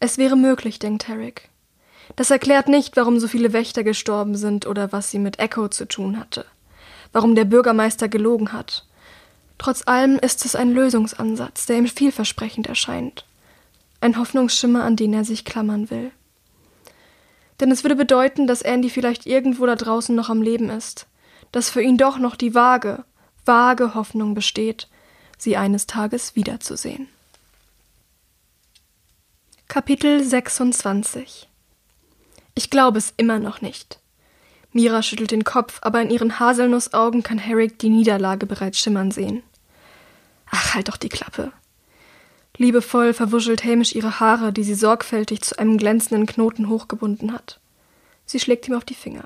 Es 0.00 0.16
wäre 0.16 0.36
möglich, 0.36 0.78
denkt 0.78 1.02
Tarek. 1.02 1.50
Das 2.14 2.30
erklärt 2.30 2.68
nicht, 2.68 2.96
warum 2.96 3.18
so 3.18 3.26
viele 3.26 3.52
Wächter 3.52 3.82
gestorben 3.82 4.36
sind 4.36 4.66
oder 4.66 4.92
was 4.92 5.10
sie 5.10 5.18
mit 5.18 5.40
Echo 5.40 5.68
zu 5.68 5.88
tun 5.88 6.18
hatte, 6.18 6.46
warum 7.12 7.34
der 7.34 7.44
Bürgermeister 7.44 8.08
gelogen 8.08 8.52
hat. 8.52 8.84
Trotz 9.58 9.82
allem 9.86 10.18
ist 10.18 10.44
es 10.44 10.54
ein 10.54 10.72
Lösungsansatz, 10.72 11.66
der 11.66 11.78
ihm 11.78 11.88
vielversprechend 11.88 12.66
erscheint. 12.68 13.24
Ein 14.00 14.18
Hoffnungsschimmer, 14.18 14.84
an 14.84 14.96
den 14.96 15.14
er 15.14 15.24
sich 15.24 15.44
klammern 15.44 15.90
will. 15.90 16.12
Denn 17.58 17.70
es 17.70 17.82
würde 17.82 17.96
bedeuten, 17.96 18.46
dass 18.46 18.62
Andy 18.62 18.90
vielleicht 18.90 19.26
irgendwo 19.26 19.64
da 19.66 19.74
draußen 19.74 20.14
noch 20.14 20.28
am 20.28 20.42
Leben 20.42 20.68
ist, 20.68 21.06
dass 21.52 21.70
für 21.70 21.80
ihn 21.80 21.96
doch 21.96 22.18
noch 22.18 22.36
die 22.36 22.54
vage, 22.54 23.04
vage 23.46 23.94
Hoffnung 23.94 24.34
besteht, 24.34 24.88
sie 25.38 25.56
eines 25.56 25.86
Tages 25.86 26.36
wiederzusehen. 26.36 27.08
Kapitel 29.68 30.22
26 30.22 31.48
Ich 32.58 32.70
glaube 32.70 32.96
es 32.96 33.12
immer 33.18 33.38
noch 33.38 33.60
nicht. 33.60 34.00
Mira 34.72 35.02
schüttelt 35.02 35.30
den 35.30 35.44
Kopf, 35.44 35.78
aber 35.82 36.00
in 36.00 36.10
ihren 36.10 36.40
Haselnussaugen 36.40 37.22
kann 37.22 37.38
Herrick 37.38 37.78
die 37.78 37.90
Niederlage 37.90 38.46
bereits 38.46 38.78
schimmern 38.78 39.10
sehen. 39.10 39.42
Ach, 40.50 40.74
halt 40.74 40.88
doch 40.88 40.96
die 40.96 41.10
Klappe. 41.10 41.52
Liebevoll 42.56 43.12
verwuschelt 43.12 43.62
Hamish 43.62 43.94
ihre 43.94 44.20
Haare, 44.20 44.54
die 44.54 44.64
sie 44.64 44.74
sorgfältig 44.74 45.42
zu 45.42 45.58
einem 45.58 45.76
glänzenden 45.76 46.24
Knoten 46.24 46.70
hochgebunden 46.70 47.34
hat. 47.34 47.60
Sie 48.24 48.40
schlägt 48.40 48.66
ihm 48.68 48.74
auf 48.74 48.86
die 48.86 48.94
Finger. 48.94 49.24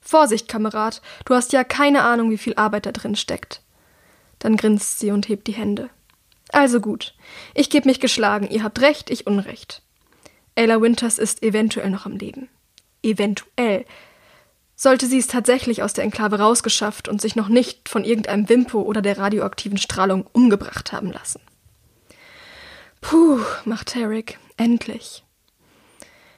Vorsicht, 0.00 0.48
Kamerad, 0.48 1.00
du 1.26 1.34
hast 1.34 1.52
ja 1.52 1.62
keine 1.62 2.02
Ahnung, 2.02 2.30
wie 2.30 2.38
viel 2.38 2.54
Arbeit 2.56 2.86
da 2.86 2.92
drin 2.92 3.14
steckt. 3.14 3.62
Dann 4.40 4.56
grinst 4.56 4.98
sie 4.98 5.12
und 5.12 5.28
hebt 5.28 5.46
die 5.46 5.52
Hände. 5.52 5.90
Also 6.50 6.80
gut, 6.80 7.14
ich 7.54 7.70
geb 7.70 7.86
mich 7.86 8.00
geschlagen, 8.00 8.48
ihr 8.50 8.64
habt 8.64 8.80
recht, 8.80 9.10
ich 9.10 9.28
Unrecht. 9.28 9.80
Ayla 10.56 10.80
Winters 10.80 11.18
ist 11.18 11.42
eventuell 11.42 11.90
noch 11.90 12.04
am 12.04 12.16
Leben. 12.16 12.48
Eventuell. 13.04 13.84
Sollte 14.76 15.06
sie 15.06 15.18
es 15.18 15.28
tatsächlich 15.28 15.82
aus 15.82 15.92
der 15.92 16.04
Enklave 16.04 16.40
rausgeschafft 16.40 17.08
und 17.08 17.20
sich 17.20 17.36
noch 17.36 17.48
nicht 17.48 17.88
von 17.88 18.04
irgendeinem 18.04 18.48
Wimpo 18.48 18.82
oder 18.82 19.02
der 19.02 19.18
radioaktiven 19.18 19.78
Strahlung 19.78 20.26
umgebracht 20.32 20.92
haben 20.92 21.12
lassen. 21.12 21.40
Puh, 23.00 23.40
macht 23.64 23.92
Tarek. 23.92 24.38
Endlich. 24.56 25.24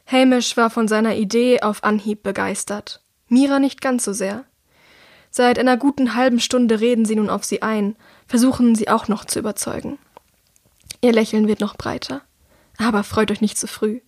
Hamish 0.06 0.56
war 0.56 0.70
von 0.70 0.88
seiner 0.88 1.16
Idee 1.16 1.62
auf 1.62 1.84
Anhieb 1.84 2.22
begeistert. 2.22 3.00
Mira 3.28 3.58
nicht 3.58 3.80
ganz 3.80 4.04
so 4.04 4.12
sehr. 4.12 4.44
Seit 5.30 5.58
einer 5.58 5.76
guten 5.76 6.14
halben 6.14 6.40
Stunde 6.40 6.80
reden 6.80 7.04
sie 7.04 7.16
nun 7.16 7.28
auf 7.28 7.44
sie 7.44 7.62
ein, 7.62 7.96
versuchen 8.26 8.74
sie 8.74 8.88
auch 8.88 9.08
noch 9.08 9.24
zu 9.24 9.38
überzeugen. 9.38 9.98
Ihr 11.02 11.12
Lächeln 11.12 11.46
wird 11.48 11.60
noch 11.60 11.76
breiter. 11.76 12.22
Aber 12.78 13.04
freut 13.04 13.30
euch 13.30 13.40
nicht 13.40 13.58
zu 13.58 13.66
früh. 13.66 14.00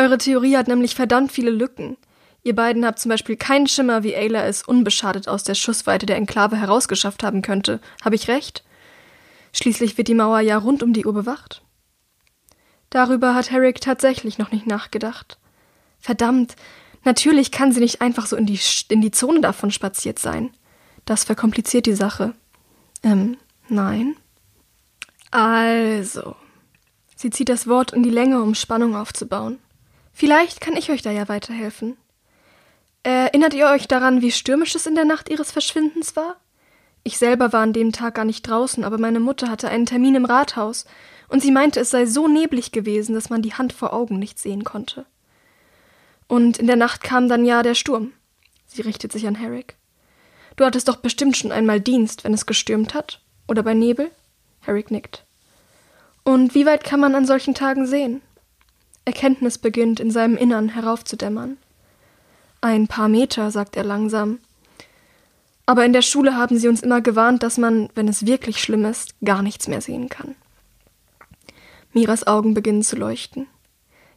Eure 0.00 0.16
Theorie 0.16 0.56
hat 0.56 0.66
nämlich 0.66 0.94
verdammt 0.94 1.30
viele 1.30 1.50
Lücken. 1.50 1.98
Ihr 2.42 2.56
beiden 2.56 2.86
habt 2.86 2.98
zum 2.98 3.10
Beispiel 3.10 3.36
keinen 3.36 3.66
Schimmer, 3.66 4.02
wie 4.02 4.16
Ayla 4.16 4.46
es 4.46 4.62
unbeschadet 4.62 5.28
aus 5.28 5.44
der 5.44 5.54
Schussweite 5.54 6.06
der 6.06 6.16
Enklave 6.16 6.56
herausgeschafft 6.56 7.22
haben 7.22 7.42
könnte. 7.42 7.80
Habe 8.02 8.14
ich 8.14 8.26
recht? 8.26 8.64
Schließlich 9.52 9.98
wird 9.98 10.08
die 10.08 10.14
Mauer 10.14 10.40
ja 10.40 10.56
rund 10.56 10.82
um 10.82 10.94
die 10.94 11.04
Uhr 11.04 11.12
bewacht. 11.12 11.60
Darüber 12.88 13.34
hat 13.34 13.50
Herrick 13.50 13.82
tatsächlich 13.82 14.38
noch 14.38 14.52
nicht 14.52 14.66
nachgedacht. 14.66 15.38
Verdammt, 15.98 16.56
natürlich 17.04 17.50
kann 17.50 17.72
sie 17.72 17.80
nicht 17.80 18.00
einfach 18.00 18.24
so 18.24 18.36
in 18.36 18.46
die, 18.46 18.58
in 18.88 19.02
die 19.02 19.10
Zone 19.10 19.42
davon 19.42 19.70
spaziert 19.70 20.18
sein. 20.18 20.48
Das 21.04 21.24
verkompliziert 21.24 21.84
die 21.84 21.92
Sache. 21.92 22.32
Ähm, 23.02 23.36
nein. 23.68 24.16
Also. 25.30 26.36
Sie 27.16 27.28
zieht 27.28 27.50
das 27.50 27.66
Wort 27.66 27.92
in 27.92 28.02
die 28.02 28.08
Länge, 28.08 28.40
um 28.40 28.54
Spannung 28.54 28.96
aufzubauen. 28.96 29.58
Vielleicht 30.20 30.60
kann 30.60 30.76
ich 30.76 30.90
euch 30.90 31.00
da 31.00 31.10
ja 31.10 31.30
weiterhelfen. 31.30 31.96
Erinnert 33.02 33.54
ihr 33.54 33.68
euch 33.68 33.88
daran, 33.88 34.20
wie 34.20 34.30
stürmisch 34.30 34.74
es 34.74 34.84
in 34.84 34.94
der 34.94 35.06
Nacht 35.06 35.30
ihres 35.30 35.50
Verschwindens 35.50 36.14
war? 36.14 36.36
Ich 37.04 37.16
selber 37.16 37.54
war 37.54 37.62
an 37.62 37.72
dem 37.72 37.90
Tag 37.90 38.16
gar 38.16 38.26
nicht 38.26 38.42
draußen, 38.42 38.84
aber 38.84 38.98
meine 38.98 39.18
Mutter 39.18 39.48
hatte 39.48 39.70
einen 39.70 39.86
Termin 39.86 40.16
im 40.16 40.26
Rathaus 40.26 40.84
und 41.28 41.40
sie 41.40 41.50
meinte, 41.50 41.80
es 41.80 41.88
sei 41.88 42.04
so 42.04 42.28
neblig 42.28 42.70
gewesen, 42.70 43.14
dass 43.14 43.30
man 43.30 43.40
die 43.40 43.54
Hand 43.54 43.72
vor 43.72 43.94
Augen 43.94 44.18
nicht 44.18 44.38
sehen 44.38 44.62
konnte. 44.62 45.06
Und 46.28 46.58
in 46.58 46.66
der 46.66 46.76
Nacht 46.76 47.02
kam 47.02 47.30
dann 47.30 47.46
ja 47.46 47.62
der 47.62 47.74
Sturm. 47.74 48.12
Sie 48.66 48.82
richtet 48.82 49.12
sich 49.12 49.26
an 49.26 49.36
Herrick. 49.36 49.76
Du 50.56 50.66
hattest 50.66 50.88
doch 50.88 50.96
bestimmt 50.96 51.38
schon 51.38 51.50
einmal 51.50 51.80
Dienst, 51.80 52.24
wenn 52.24 52.34
es 52.34 52.44
gestürmt 52.44 52.92
hat? 52.92 53.22
Oder 53.48 53.62
bei 53.62 53.72
Nebel? 53.72 54.10
Herrick 54.60 54.90
nickt. 54.90 55.24
Und 56.24 56.54
wie 56.54 56.66
weit 56.66 56.84
kann 56.84 57.00
man 57.00 57.14
an 57.14 57.24
solchen 57.24 57.54
Tagen 57.54 57.86
sehen? 57.86 58.20
Erkenntnis 59.10 59.58
beginnt 59.58 59.98
in 59.98 60.12
seinem 60.12 60.36
Innern 60.36 60.68
heraufzudämmern. 60.68 61.56
Ein 62.60 62.86
paar 62.86 63.08
Meter, 63.08 63.50
sagt 63.50 63.76
er 63.76 63.82
langsam. 63.82 64.38
Aber 65.66 65.84
in 65.84 65.92
der 65.92 66.02
Schule 66.02 66.36
haben 66.36 66.58
sie 66.58 66.68
uns 66.68 66.80
immer 66.80 67.00
gewarnt, 67.00 67.42
dass 67.42 67.58
man, 67.58 67.88
wenn 67.96 68.06
es 68.06 68.24
wirklich 68.24 68.60
schlimm 68.62 68.84
ist, 68.84 69.16
gar 69.24 69.42
nichts 69.42 69.66
mehr 69.66 69.80
sehen 69.80 70.08
kann. 70.08 70.36
Miras 71.92 72.28
Augen 72.28 72.54
beginnen 72.54 72.84
zu 72.84 72.94
leuchten. 72.94 73.48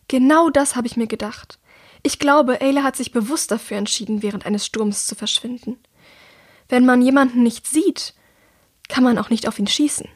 Genau 0.08 0.52
das 0.52 0.76
habe 0.76 0.86
ich 0.86 0.96
mir 0.96 1.08
gedacht. 1.08 1.58
Ich 2.04 2.20
glaube, 2.20 2.62
Ayla 2.62 2.84
hat 2.84 2.96
sich 2.96 3.12
bewusst 3.12 3.50
dafür 3.50 3.78
entschieden, 3.78 4.22
während 4.22 4.46
eines 4.46 4.64
Sturms 4.64 5.08
zu 5.08 5.16
verschwinden. 5.16 5.80
Wenn 6.70 6.86
man 6.86 7.02
jemanden 7.02 7.42
nicht 7.42 7.66
sieht, 7.66 8.14
kann 8.90 9.04
man 9.04 9.18
auch 9.18 9.32
nicht 9.32 9.48
auf 9.48 9.58
ihn 9.58 9.66
schießen. 9.66 10.08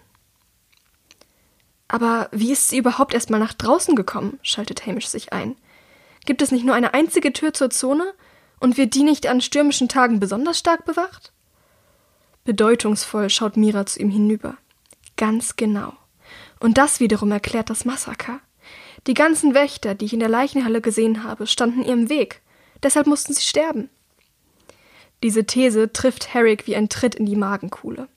Aber 1.88 2.30
wie 2.32 2.52
ist 2.52 2.70
sie 2.70 2.78
überhaupt 2.78 3.14
erst 3.14 3.30
mal 3.30 3.40
nach 3.40 3.54
draußen 3.54 3.96
gekommen? 3.96 4.40
schaltet 4.42 4.86
Hamish 4.86 5.08
sich 5.08 5.32
ein. 5.34 5.56
Gibt 6.26 6.42
es 6.42 6.52
nicht 6.52 6.66
nur 6.66 6.76
eine 6.76 6.94
einzige 6.94 7.32
Tür 7.32 7.54
zur 7.54 7.70
Zone 7.70 8.14
und 8.60 8.78
wird 8.78 8.96
die 8.96 9.04
nicht 9.04 9.28
an 9.28 9.40
stürmischen 9.40 9.88
Tagen 9.88 10.20
besonders 10.20 10.60
stark 10.60 10.86
bewacht? 10.86 11.32
Bedeutungsvoll 12.44 13.30
schaut 13.30 13.58
Mira 13.58 13.86
zu 13.86 14.00
ihm 14.00 14.10
hinüber. 14.10 14.58
Ganz 15.16 15.56
genau. 15.56 15.94
Und 16.60 16.78
das 16.78 17.00
wiederum 17.00 17.32
erklärt 17.32 17.70
das 17.70 17.86
Massaker. 17.86 18.40
Die 19.06 19.14
ganzen 19.14 19.54
Wächter, 19.54 19.96
die 19.96 20.06
ich 20.06 20.14
in 20.14 20.20
der 20.20 20.30
Leichenhalle 20.30 20.82
gesehen 20.82 21.24
habe, 21.24 21.48
standen 21.48 21.84
ihr 21.84 21.94
im 21.94 22.10
Weg. 22.10 22.42
Deshalb 22.84 23.08
mussten 23.08 23.34
sie 23.34 23.44
sterben. 23.44 23.90
Diese 25.24 25.46
These 25.46 25.92
trifft 25.94 26.34
Herrick 26.34 26.68
wie 26.68 26.76
ein 26.76 26.90
Tritt 26.90 27.16
in 27.16 27.26
die 27.26 27.36
Magenkuhle. 27.36 28.08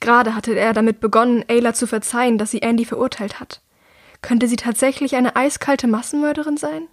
Gerade 0.00 0.34
hatte 0.34 0.54
er 0.54 0.72
damit 0.72 1.00
begonnen, 1.00 1.44
Ayla 1.48 1.74
zu 1.74 1.86
verzeihen, 1.86 2.38
dass 2.38 2.50
sie 2.50 2.62
Andy 2.62 2.84
verurteilt 2.84 3.40
hat. 3.40 3.60
Könnte 4.22 4.48
sie 4.48 4.56
tatsächlich 4.56 5.16
eine 5.16 5.36
eiskalte 5.36 5.86
Massenmörderin 5.86 6.56
sein? 6.56 6.88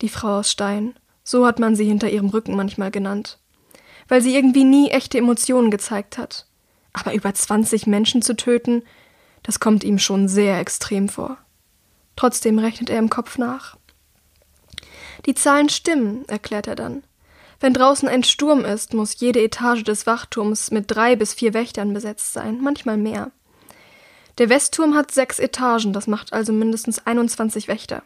Die 0.00 0.08
Frau 0.08 0.38
aus 0.38 0.50
Stein, 0.50 0.94
so 1.22 1.46
hat 1.46 1.58
man 1.58 1.76
sie 1.76 1.84
hinter 1.84 2.10
ihrem 2.10 2.28
Rücken 2.28 2.56
manchmal 2.56 2.90
genannt. 2.90 3.38
Weil 4.08 4.20
sie 4.20 4.34
irgendwie 4.34 4.64
nie 4.64 4.90
echte 4.90 5.18
Emotionen 5.18 5.70
gezeigt 5.70 6.18
hat. 6.18 6.46
Aber 6.92 7.14
über 7.14 7.32
20 7.32 7.86
Menschen 7.86 8.22
zu 8.22 8.36
töten, 8.36 8.82
das 9.42 9.60
kommt 9.60 9.84
ihm 9.84 9.98
schon 9.98 10.28
sehr 10.28 10.58
extrem 10.60 11.08
vor. 11.08 11.38
Trotzdem 12.16 12.58
rechnet 12.58 12.90
er 12.90 12.98
im 12.98 13.10
Kopf 13.10 13.38
nach. 13.38 13.76
Die 15.26 15.34
Zahlen 15.34 15.68
stimmen, 15.68 16.24
erklärt 16.28 16.66
er 16.66 16.76
dann. 16.76 17.02
Wenn 17.64 17.72
draußen 17.72 18.10
ein 18.10 18.24
Sturm 18.24 18.66
ist, 18.66 18.92
muss 18.92 19.18
jede 19.20 19.40
Etage 19.40 19.84
des 19.84 20.06
Wachturms 20.06 20.70
mit 20.70 20.84
drei 20.88 21.16
bis 21.16 21.32
vier 21.32 21.54
Wächtern 21.54 21.94
besetzt 21.94 22.34
sein, 22.34 22.60
manchmal 22.60 22.98
mehr. 22.98 23.30
Der 24.36 24.50
Westturm 24.50 24.94
hat 24.94 25.12
sechs 25.12 25.38
Etagen, 25.38 25.94
das 25.94 26.06
macht 26.06 26.34
also 26.34 26.52
mindestens 26.52 26.98
21 27.06 27.66
Wächter. 27.66 28.02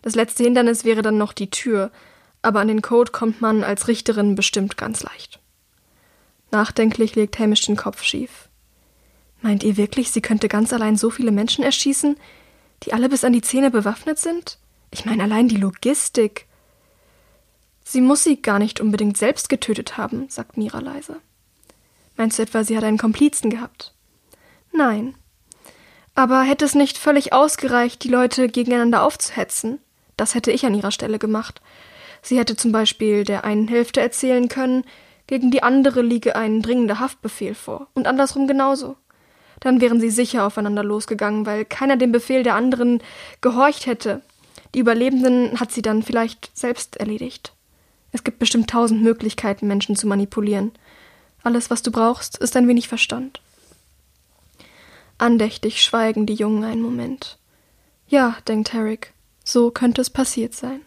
Das 0.00 0.14
letzte 0.14 0.44
Hindernis 0.44 0.86
wäre 0.86 1.02
dann 1.02 1.18
noch 1.18 1.34
die 1.34 1.50
Tür, 1.50 1.90
aber 2.40 2.60
an 2.60 2.68
den 2.68 2.80
Code 2.80 3.12
kommt 3.12 3.42
man 3.42 3.62
als 3.62 3.88
Richterin 3.88 4.36
bestimmt 4.36 4.78
ganz 4.78 5.02
leicht. 5.02 5.38
Nachdenklich 6.50 7.14
legt 7.14 7.38
Hamish 7.38 7.66
den 7.66 7.76
Kopf 7.76 8.02
schief. 8.02 8.48
Meint 9.42 9.64
ihr 9.64 9.76
wirklich, 9.76 10.10
sie 10.12 10.22
könnte 10.22 10.48
ganz 10.48 10.72
allein 10.72 10.96
so 10.96 11.10
viele 11.10 11.30
Menschen 11.30 11.62
erschießen, 11.62 12.16
die 12.84 12.94
alle 12.94 13.10
bis 13.10 13.22
an 13.22 13.34
die 13.34 13.42
Zähne 13.42 13.70
bewaffnet 13.70 14.18
sind? 14.18 14.56
Ich 14.90 15.04
meine 15.04 15.24
allein 15.24 15.48
die 15.48 15.58
Logistik. 15.58 16.46
Sie 17.84 18.00
muss 18.00 18.24
sie 18.24 18.40
gar 18.40 18.58
nicht 18.58 18.80
unbedingt 18.80 19.16
selbst 19.16 19.48
getötet 19.48 19.96
haben, 19.96 20.26
sagt 20.28 20.56
Mira 20.56 20.78
leise. 20.78 21.16
Meinst 22.16 22.38
du 22.38 22.42
etwa, 22.42 22.64
sie 22.64 22.76
hat 22.76 22.84
einen 22.84 22.98
Komplizen 22.98 23.50
gehabt? 23.50 23.94
Nein. 24.72 25.14
Aber 26.14 26.42
hätte 26.42 26.64
es 26.64 26.74
nicht 26.74 26.98
völlig 26.98 27.32
ausgereicht, 27.32 28.04
die 28.04 28.08
Leute 28.08 28.48
gegeneinander 28.48 29.02
aufzuhetzen? 29.02 29.78
Das 30.16 30.34
hätte 30.34 30.52
ich 30.52 30.66
an 30.66 30.74
ihrer 30.74 30.92
Stelle 30.92 31.18
gemacht. 31.18 31.62
Sie 32.20 32.38
hätte 32.38 32.54
zum 32.54 32.70
Beispiel 32.70 33.24
der 33.24 33.44
einen 33.44 33.66
Hälfte 33.66 34.00
erzählen 34.00 34.48
können, 34.48 34.84
gegen 35.26 35.50
die 35.50 35.62
andere 35.62 36.02
liege 36.02 36.36
ein 36.36 36.62
dringender 36.62 37.00
Haftbefehl 37.00 37.54
vor, 37.54 37.88
und 37.94 38.06
andersrum 38.06 38.46
genauso. 38.46 38.96
Dann 39.60 39.80
wären 39.80 40.00
sie 40.00 40.10
sicher 40.10 40.44
aufeinander 40.46 40.82
losgegangen, 40.82 41.46
weil 41.46 41.64
keiner 41.64 41.96
dem 41.96 42.12
Befehl 42.12 42.42
der 42.42 42.56
anderen 42.56 43.02
gehorcht 43.40 43.86
hätte. 43.86 44.22
Die 44.74 44.80
Überlebenden 44.80 45.58
hat 45.60 45.72
sie 45.72 45.82
dann 45.82 46.02
vielleicht 46.02 46.50
selbst 46.56 46.96
erledigt. 46.96 47.52
Es 48.12 48.24
gibt 48.24 48.38
bestimmt 48.38 48.70
tausend 48.70 49.02
Möglichkeiten, 49.02 49.66
Menschen 49.66 49.96
zu 49.96 50.06
manipulieren. 50.06 50.72
Alles, 51.42 51.70
was 51.70 51.82
du 51.82 51.90
brauchst, 51.90 52.36
ist 52.38 52.56
ein 52.56 52.68
wenig 52.68 52.88
Verstand. 52.88 53.40
Andächtig 55.18 55.82
schweigen 55.82 56.26
die 56.26 56.34
Jungen 56.34 56.64
einen 56.64 56.82
Moment. 56.82 57.38
Ja, 58.06 58.36
denkt 58.46 58.72
Herrick, 58.72 59.12
so 59.44 59.70
könnte 59.70 60.00
es 60.00 60.10
passiert 60.10 60.54
sein. 60.54 60.82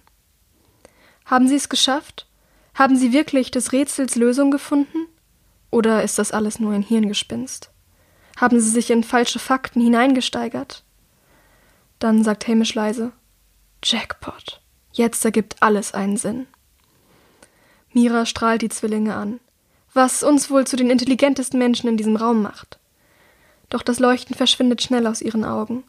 Haben 1.25 1.47
Sie 1.47 1.55
es 1.55 1.69
geschafft? 1.69 2.27
Haben 2.75 2.95
Sie 2.95 3.11
wirklich 3.11 3.49
des 3.49 3.71
Rätsels 3.71 4.15
Lösung 4.15 4.51
gefunden? 4.51 5.07
Oder 5.71 6.03
ist 6.03 6.19
das 6.19 6.31
alles 6.31 6.59
nur 6.59 6.73
ein 6.73 6.83
Hirngespinst? 6.83 7.71
Haben 8.37 8.59
Sie 8.59 8.69
sich 8.69 8.91
in 8.91 9.03
falsche 9.03 9.39
Fakten 9.39 9.81
hineingesteigert? 9.81 10.83
Dann 11.99 12.23
sagt 12.23 12.47
Hamish 12.47 12.75
leise: 12.75 13.11
Jackpot. 13.83 14.61
Jetzt 14.91 15.23
ergibt 15.25 15.61
alles 15.61 15.93
einen 15.93 16.17
Sinn. 16.17 16.47
Mira 17.95 18.25
strahlt 18.25 18.61
die 18.61 18.69
Zwillinge 18.69 19.15
an. 19.15 19.39
Was 19.93 20.21
uns 20.21 20.51
wohl 20.51 20.67
zu 20.67 20.75
den 20.75 20.89
intelligentesten 20.89 21.57
Menschen 21.57 21.87
in 21.87 21.95
diesem 21.95 22.17
Raum 22.17 22.41
macht. 22.41 22.77
Doch 23.69 23.81
das 23.81 23.99
Leuchten 23.99 24.35
verschwindet 24.35 24.81
schnell 24.81 25.07
aus 25.07 25.21
ihren 25.21 25.45
Augen. 25.45 25.85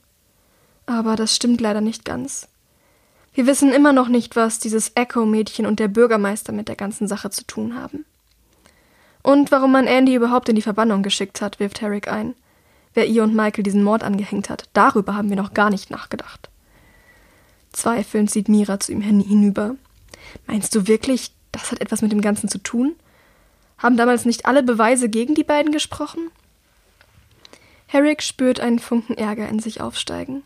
Aber 0.87 1.17
das 1.17 1.35
stimmt 1.35 1.61
leider 1.61 1.81
nicht 1.81 2.05
ganz. 2.05 2.47
Wir 3.35 3.49
wissen 3.49 3.73
immer 3.73 3.93
noch 3.93 4.07
nicht, 4.07 4.37
was 4.37 4.61
dieses 4.61 4.93
Echo-Mädchen 4.95 5.67
und 5.67 5.81
der 5.81 5.89
Bürgermeister 5.89 6.53
mit 6.53 6.69
der 6.69 6.77
ganzen 6.77 7.09
Sache 7.09 7.31
zu 7.31 7.45
tun 7.45 7.75
haben. 7.75 8.05
Und 9.25 9.51
warum 9.51 9.73
man 9.73 9.89
Andy 9.89 10.15
überhaupt 10.15 10.49
in 10.49 10.55
die 10.55 10.63
Verbannung 10.63 11.03
geschickt 11.03 11.41
hat, 11.41 11.59
wirft 11.59 11.81
Herrick 11.81 12.07
ein. 12.07 12.37
Wer 12.95 13.09
ihr 13.09 13.25
und 13.25 13.35
Michael 13.35 13.65
diesen 13.65 13.83
Mord 13.83 14.05
angehängt 14.05 14.49
hat, 14.49 14.69
darüber 14.75 15.17
haben 15.17 15.29
wir 15.29 15.37
noch 15.37 15.55
gar 15.55 15.71
nicht 15.71 15.91
nachgedacht. 15.91 16.49
Zweifelnd 17.73 18.31
sieht 18.31 18.49
Mira 18.49 18.79
zu 18.79 18.93
ihm 18.93 19.01
hinüber. 19.01 19.75
Meinst 20.47 20.73
du 20.75 20.87
wirklich, 20.87 21.33
das 21.57 21.73
hat 21.73 21.81
etwas 21.81 22.03
mit 22.03 22.13
dem 22.13 22.21
Ganzen 22.21 22.49
zu 22.49 22.59
tun? 22.59 22.95
Haben 23.79 23.97
damals 23.97 24.25
nicht 24.25 24.47
alle 24.47 24.63
Beweise 24.63 25.09
gegen 25.09 25.35
die 25.35 25.45
beiden 25.45 25.73
gesprochen? 25.73 26.31
Herrick 27.87 28.23
spürt 28.23 28.61
einen 28.61 28.79
Funken 28.79 29.17
Ärger 29.17 29.49
in 29.49 29.59
sich 29.59 29.81
aufsteigen. 29.81 30.43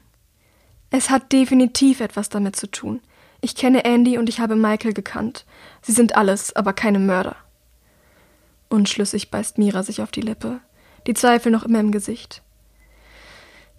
Es 0.90 1.10
hat 1.10 1.32
definitiv 1.32 2.00
etwas 2.00 2.28
damit 2.28 2.56
zu 2.56 2.70
tun. 2.70 3.00
Ich 3.40 3.54
kenne 3.54 3.84
Andy 3.84 4.18
und 4.18 4.28
ich 4.28 4.40
habe 4.40 4.56
Michael 4.56 4.92
gekannt. 4.92 5.46
Sie 5.80 5.92
sind 5.92 6.16
alles, 6.16 6.54
aber 6.54 6.72
keine 6.72 6.98
Mörder. 6.98 7.36
Unschlüssig 8.68 9.30
beißt 9.30 9.58
Mira 9.58 9.82
sich 9.82 10.02
auf 10.02 10.10
die 10.10 10.20
Lippe, 10.20 10.60
die 11.06 11.14
Zweifel 11.14 11.50
noch 11.50 11.64
immer 11.64 11.80
im 11.80 11.92
Gesicht. 11.92 12.42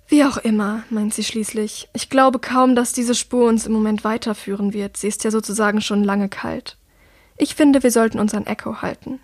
Wie 0.08 0.26
auch 0.26 0.38
immer, 0.38 0.84
meint 0.90 1.14
sie 1.14 1.24
schließlich. 1.24 1.88
Ich 1.94 2.10
glaube 2.10 2.40
kaum, 2.40 2.76
dass 2.76 2.92
diese 2.92 3.16
Spur 3.16 3.48
uns 3.48 3.66
im 3.66 3.72
Moment 3.72 4.04
weiterführen 4.04 4.74
wird. 4.74 4.98
Sie 4.98 5.08
ist 5.08 5.24
ja 5.24 5.32
sozusagen 5.32 5.80
schon 5.80 6.04
lange 6.04 6.28
kalt. 6.28 6.76
Ich 7.38 7.56
finde, 7.56 7.84
wir 7.84 7.92
sollten 7.92 8.20
uns 8.20 8.34
an 8.34 8.46
Echo 8.46 8.82
halten. 8.82 9.20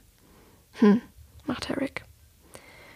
Hm, 0.79 1.01
macht 1.45 1.69
Herrick. 1.69 2.03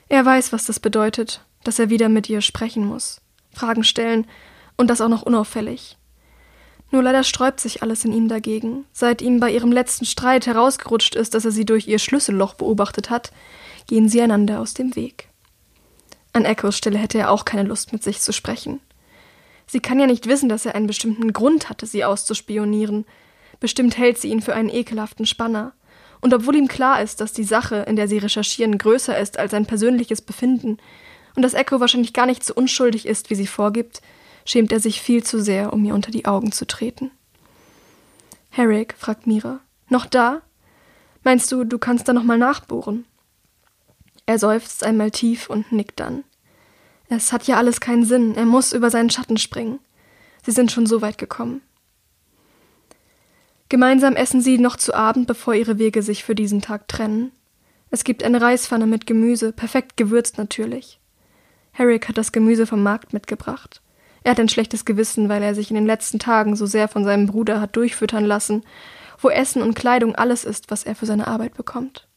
Er 0.09 0.25
weiß, 0.25 0.51
was 0.51 0.65
das 0.65 0.79
bedeutet, 0.79 1.45
dass 1.63 1.79
er 1.79 1.89
wieder 1.89 2.09
mit 2.09 2.29
ihr 2.29 2.41
sprechen 2.41 2.85
muss, 2.85 3.21
Fragen 3.51 3.83
stellen 3.83 4.27
und 4.77 4.89
das 4.89 5.01
auch 5.01 5.09
noch 5.09 5.23
unauffällig. 5.23 5.97
Nur 6.91 7.03
leider 7.03 7.23
sträubt 7.23 7.61
sich 7.61 7.81
alles 7.81 8.03
in 8.03 8.11
ihm 8.11 8.27
dagegen. 8.27 8.85
Seit 8.91 9.21
ihm 9.21 9.39
bei 9.39 9.49
ihrem 9.51 9.71
letzten 9.71 10.05
Streit 10.05 10.45
herausgerutscht 10.45 11.15
ist, 11.15 11.33
dass 11.33 11.45
er 11.45 11.51
sie 11.51 11.65
durch 11.65 11.87
ihr 11.87 11.99
Schlüsselloch 11.99 12.55
beobachtet 12.55 13.09
hat, 13.09 13.31
gehen 13.87 14.09
sie 14.09 14.21
einander 14.21 14.59
aus 14.59 14.73
dem 14.73 14.95
Weg. 14.95 15.29
An 16.33 16.45
Echos 16.45 16.77
Stelle 16.77 16.97
hätte 16.97 17.17
er 17.17 17.31
auch 17.31 17.45
keine 17.45 17.67
Lust, 17.67 17.93
mit 17.93 18.03
sich 18.03 18.19
zu 18.19 18.33
sprechen. 18.33 18.81
Sie 19.67 19.79
kann 19.79 19.99
ja 19.99 20.07
nicht 20.07 20.27
wissen, 20.27 20.49
dass 20.49 20.65
er 20.65 20.75
einen 20.75 20.87
bestimmten 20.87 21.31
Grund 21.31 21.69
hatte, 21.69 21.85
sie 21.85 22.03
auszuspionieren. 22.03 23.05
Bestimmt 23.61 23.97
hält 23.97 24.17
sie 24.17 24.29
ihn 24.29 24.41
für 24.41 24.53
einen 24.53 24.69
ekelhaften 24.69 25.25
Spanner. 25.25 25.71
Und 26.19 26.33
obwohl 26.33 26.55
ihm 26.57 26.67
klar 26.67 27.01
ist, 27.01 27.21
dass 27.21 27.31
die 27.31 27.45
Sache, 27.45 27.77
in 27.87 27.95
der 27.95 28.09
sie 28.09 28.17
recherchieren, 28.17 28.77
größer 28.77 29.17
ist 29.17 29.39
als 29.39 29.51
sein 29.51 29.65
persönliches 29.65 30.21
Befinden 30.21 30.77
und 31.35 31.43
dass 31.43 31.53
Echo 31.53 31.79
wahrscheinlich 31.79 32.11
gar 32.11 32.25
nicht 32.25 32.43
so 32.43 32.53
unschuldig 32.53 33.05
ist, 33.05 33.29
wie 33.29 33.35
sie 33.35 33.47
vorgibt, 33.47 34.01
schämt 34.45 34.71
er 34.71 34.79
sich 34.79 35.01
viel 35.01 35.23
zu 35.23 35.41
sehr, 35.41 35.71
um 35.71 35.83
mir 35.83 35.93
unter 35.93 36.11
die 36.11 36.25
Augen 36.25 36.51
zu 36.51 36.67
treten. 36.67 37.11
Herrick, 38.49 38.95
fragt 38.97 39.27
Mira, 39.27 39.61
noch 39.87 40.05
da? 40.05 40.41
Meinst 41.23 41.51
du, 41.51 41.63
du 41.63 41.77
kannst 41.77 42.07
da 42.07 42.13
noch 42.13 42.23
mal 42.23 42.37
nachbohren? 42.37 43.05
Er 44.25 44.39
seufzt 44.39 44.83
einmal 44.83 45.11
tief 45.11 45.49
und 45.49 45.71
nickt 45.71 45.99
dann. 45.99 46.23
Es 47.09 47.31
hat 47.31 47.45
ja 47.47 47.57
alles 47.57 47.79
keinen 47.79 48.05
Sinn, 48.05 48.35
er 48.35 48.45
muss 48.45 48.73
über 48.73 48.89
seinen 48.89 49.09
Schatten 49.09 49.37
springen. 49.37 49.79
Sie 50.43 50.51
sind 50.51 50.71
schon 50.71 50.85
so 50.85 51.01
weit 51.01 51.17
gekommen. 51.17 51.61
Gemeinsam 53.71 54.17
essen 54.17 54.41
sie 54.41 54.57
noch 54.57 54.75
zu 54.75 54.93
Abend, 54.93 55.27
bevor 55.27 55.53
ihre 55.53 55.79
Wege 55.79 56.03
sich 56.03 56.25
für 56.25 56.35
diesen 56.35 56.61
Tag 56.61 56.89
trennen. 56.89 57.31
Es 57.89 58.03
gibt 58.03 58.21
eine 58.21 58.41
Reispfanne 58.41 58.85
mit 58.85 59.07
Gemüse, 59.07 59.53
perfekt 59.53 59.95
gewürzt 59.95 60.37
natürlich. 60.37 60.99
Herrick 61.71 62.09
hat 62.09 62.17
das 62.17 62.33
Gemüse 62.33 62.67
vom 62.67 62.83
Markt 62.83 63.13
mitgebracht. 63.13 63.81
Er 64.25 64.31
hat 64.31 64.41
ein 64.41 64.49
schlechtes 64.49 64.83
Gewissen, 64.83 65.29
weil 65.29 65.41
er 65.41 65.55
sich 65.55 65.69
in 65.69 65.75
den 65.75 65.85
letzten 65.85 66.19
Tagen 66.19 66.57
so 66.57 66.65
sehr 66.65 66.89
von 66.89 67.05
seinem 67.05 67.27
Bruder 67.27 67.61
hat 67.61 67.77
durchfüttern 67.77 68.25
lassen, 68.25 68.63
wo 69.19 69.29
Essen 69.29 69.61
und 69.61 69.73
Kleidung 69.73 70.15
alles 70.15 70.43
ist, 70.43 70.69
was 70.69 70.83
er 70.83 70.93
für 70.93 71.05
seine 71.05 71.27
Arbeit 71.27 71.53
bekommt. 71.53 72.09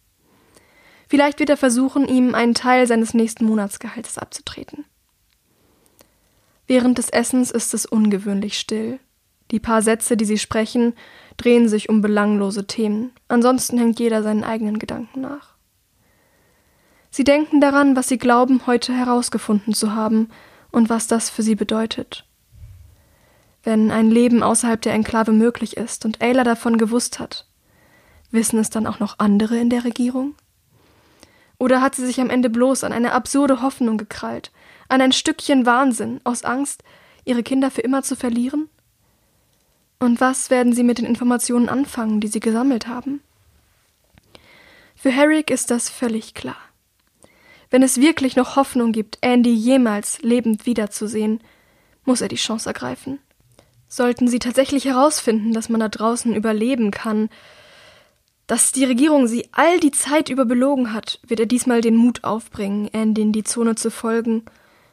Vielleicht 1.06 1.38
wird 1.38 1.50
er 1.50 1.56
versuchen, 1.56 2.08
ihm 2.08 2.34
einen 2.34 2.54
Teil 2.54 2.88
seines 2.88 3.14
nächsten 3.14 3.44
Monatsgehaltes 3.44 4.18
abzutreten. 4.18 4.86
Während 6.66 6.98
des 6.98 7.10
Essens 7.10 7.52
ist 7.52 7.74
es 7.74 7.86
ungewöhnlich 7.86 8.58
still. 8.58 8.98
Die 9.50 9.61
paar 9.61 9.83
Sätze, 9.83 10.16
die 10.16 10.24
sie 10.24 10.38
sprechen, 10.38 10.94
drehen 11.37 11.68
sich 11.68 11.88
um 11.88 12.00
belanglose 12.00 12.66
Themen. 12.66 13.12
Ansonsten 13.28 13.78
hängt 13.78 14.00
jeder 14.00 14.22
seinen 14.22 14.44
eigenen 14.44 14.78
Gedanken 14.78 15.20
nach. 15.20 15.54
Sie 17.11 17.24
denken 17.24 17.61
daran, 17.61 17.94
was 17.94 18.09
sie 18.09 18.18
glauben, 18.18 18.66
heute 18.66 18.92
herausgefunden 18.92 19.74
zu 19.74 19.94
haben, 19.94 20.28
und 20.72 20.90
was 20.90 21.07
das 21.07 21.30
für 21.30 21.44
sie 21.44 21.54
bedeutet. 21.54 22.24
Wenn 23.62 23.90
ein 23.90 24.11
Leben 24.11 24.42
außerhalb 24.42 24.83
der 24.83 24.92
Enklave 24.92 25.33
möglich 25.33 25.76
ist 25.76 26.04
und 26.04 26.20
Ayla 26.20 26.42
davon 26.42 26.76
gewusst 26.76 27.20
hat, 27.20 27.46
wissen 28.33 28.59
es 28.59 28.70
dann 28.70 28.87
auch 28.87 28.98
noch 28.98 29.20
andere 29.20 29.57
in 29.57 29.70
der 29.70 29.85
Regierung? 29.85 30.35
Oder 31.59 31.80
hat 31.80 31.94
sie 31.94 32.04
sich 32.04 32.20
am 32.20 32.28
Ende 32.28 32.50
bloß 32.50 32.83
an 32.83 32.92
eine 32.92 33.12
absurde 33.12 33.62
Hoffnung 33.62 33.96
gekrallt, 33.96 34.50
an 34.88 35.00
ein 35.00 35.12
Stückchen 35.12 35.64
Wahnsinn, 35.64 36.20
aus 36.24 36.44
Angst, 36.44 36.83
ihre 37.24 37.44
Kinder 37.44 37.70
für 37.70 37.80
immer 37.80 38.02
zu 38.02 38.16
verlieren? 38.16 38.68
Und 39.98 40.20
was 40.20 40.50
werden 40.50 40.72
sie 40.72 40.83
mit 40.83 40.98
den 40.98 41.07
Informationen 41.07 41.68
anfangen, 41.68 42.20
die 42.20 42.28
sie 42.28 42.40
gesammelt 42.40 42.87
haben? 42.87 43.22
Für 44.94 45.11
Herrick 45.11 45.50
ist 45.50 45.70
das 45.70 45.88
völlig 45.88 46.35
klar. 46.35 46.57
Wenn 47.70 47.83
es 47.83 48.00
wirklich 48.00 48.37
noch 48.37 48.57
Hoffnung 48.57 48.92
gibt, 48.92 49.18
Andy 49.20 49.52
jemals 49.52 50.22
lebend 50.22 50.66
wiederzusehen, 50.66 51.40
muss 52.04 52.20
er 52.20 52.28
die 52.28 52.37
Chance 52.37 52.68
ergreifen. 52.68 53.18
Sollten 53.88 54.28
sie 54.28 54.38
tatsächlich 54.38 54.85
herausfinden, 54.85 55.52
dass 55.52 55.68
man 55.68 55.80
da 55.80 55.88
draußen 55.88 56.35
überleben 56.35 56.90
kann, 56.90 57.28
dass 58.46 58.72
die 58.72 58.85
Regierung 58.85 59.26
sie 59.26 59.48
all 59.52 59.80
die 59.80 59.90
Zeit 59.90 60.28
über 60.28 60.44
belogen 60.44 60.92
hat, 60.92 61.18
wird 61.26 61.40
er 61.40 61.46
diesmal 61.46 61.80
den 61.80 61.96
Mut 61.96 62.24
aufbringen, 62.24 62.88
Andy 62.92 63.22
in 63.22 63.33
die 63.33 63.44
Zone 63.44 63.74
zu 63.74 63.90
folgen, 63.90 64.44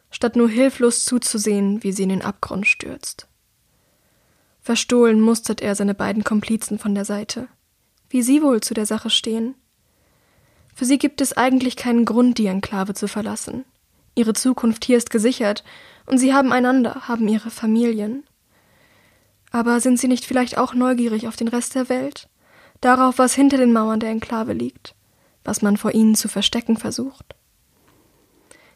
statt 0.10 0.36
nur 0.36 0.50
hilflos 0.50 1.06
zuzusehen, 1.06 1.84
wie 1.84 1.92
sie 1.92 2.04
in 2.04 2.10
den 2.10 2.22
Abgrund 2.22 2.68
stürzt. 2.68 3.28
Verstohlen 4.62 5.20
mustert 5.20 5.62
er 5.62 5.76
seine 5.76 5.96
beiden 5.96 6.24
Komplizen 6.24 6.78
von 6.78 6.94
der 6.94 7.06
Seite. 7.06 7.48
Wie 8.10 8.22
sie 8.22 8.44
wohl 8.44 8.62
zu 8.62 8.74
der 8.74 8.86
Sache 8.86 9.10
stehen? 9.10 9.56
Für 10.76 10.86
sie 10.86 10.98
gibt 10.98 11.20
es 11.20 11.36
eigentlich 11.36 11.76
keinen 11.76 12.06
Grund, 12.06 12.38
die 12.38 12.46
Enklave 12.46 12.94
zu 12.94 13.08
verlassen. 13.08 13.66
Ihre 14.16 14.34
Zukunft 14.34 14.86
hier 14.86 14.98
ist 14.98 15.10
gesichert, 15.10 15.64
und 16.06 16.18
sie 16.18 16.34
haben 16.34 16.52
einander, 16.52 17.08
haben 17.08 17.28
ihre 17.28 17.50
Familien. 17.50 18.24
Aber 19.52 19.80
sind 19.80 20.00
Sie 20.00 20.08
nicht 20.08 20.26
vielleicht 20.26 20.58
auch 20.58 20.74
neugierig 20.74 21.28
auf 21.28 21.36
den 21.36 21.48
Rest 21.48 21.76
der 21.76 21.90
Welt? 21.90 22.30
Darauf, 22.80 23.18
was 23.18 23.34
hinter 23.34 23.58
den 23.58 23.74
Mauern 23.74 24.00
der 24.00 24.10
Enklave 24.10 24.54
liegt, 24.54 24.96
was 25.44 25.62
man 25.62 25.78
vor 25.78 25.94
ihnen 25.94 26.16
zu 26.16 26.28
verstecken 26.28 26.78
versucht? 26.78 27.36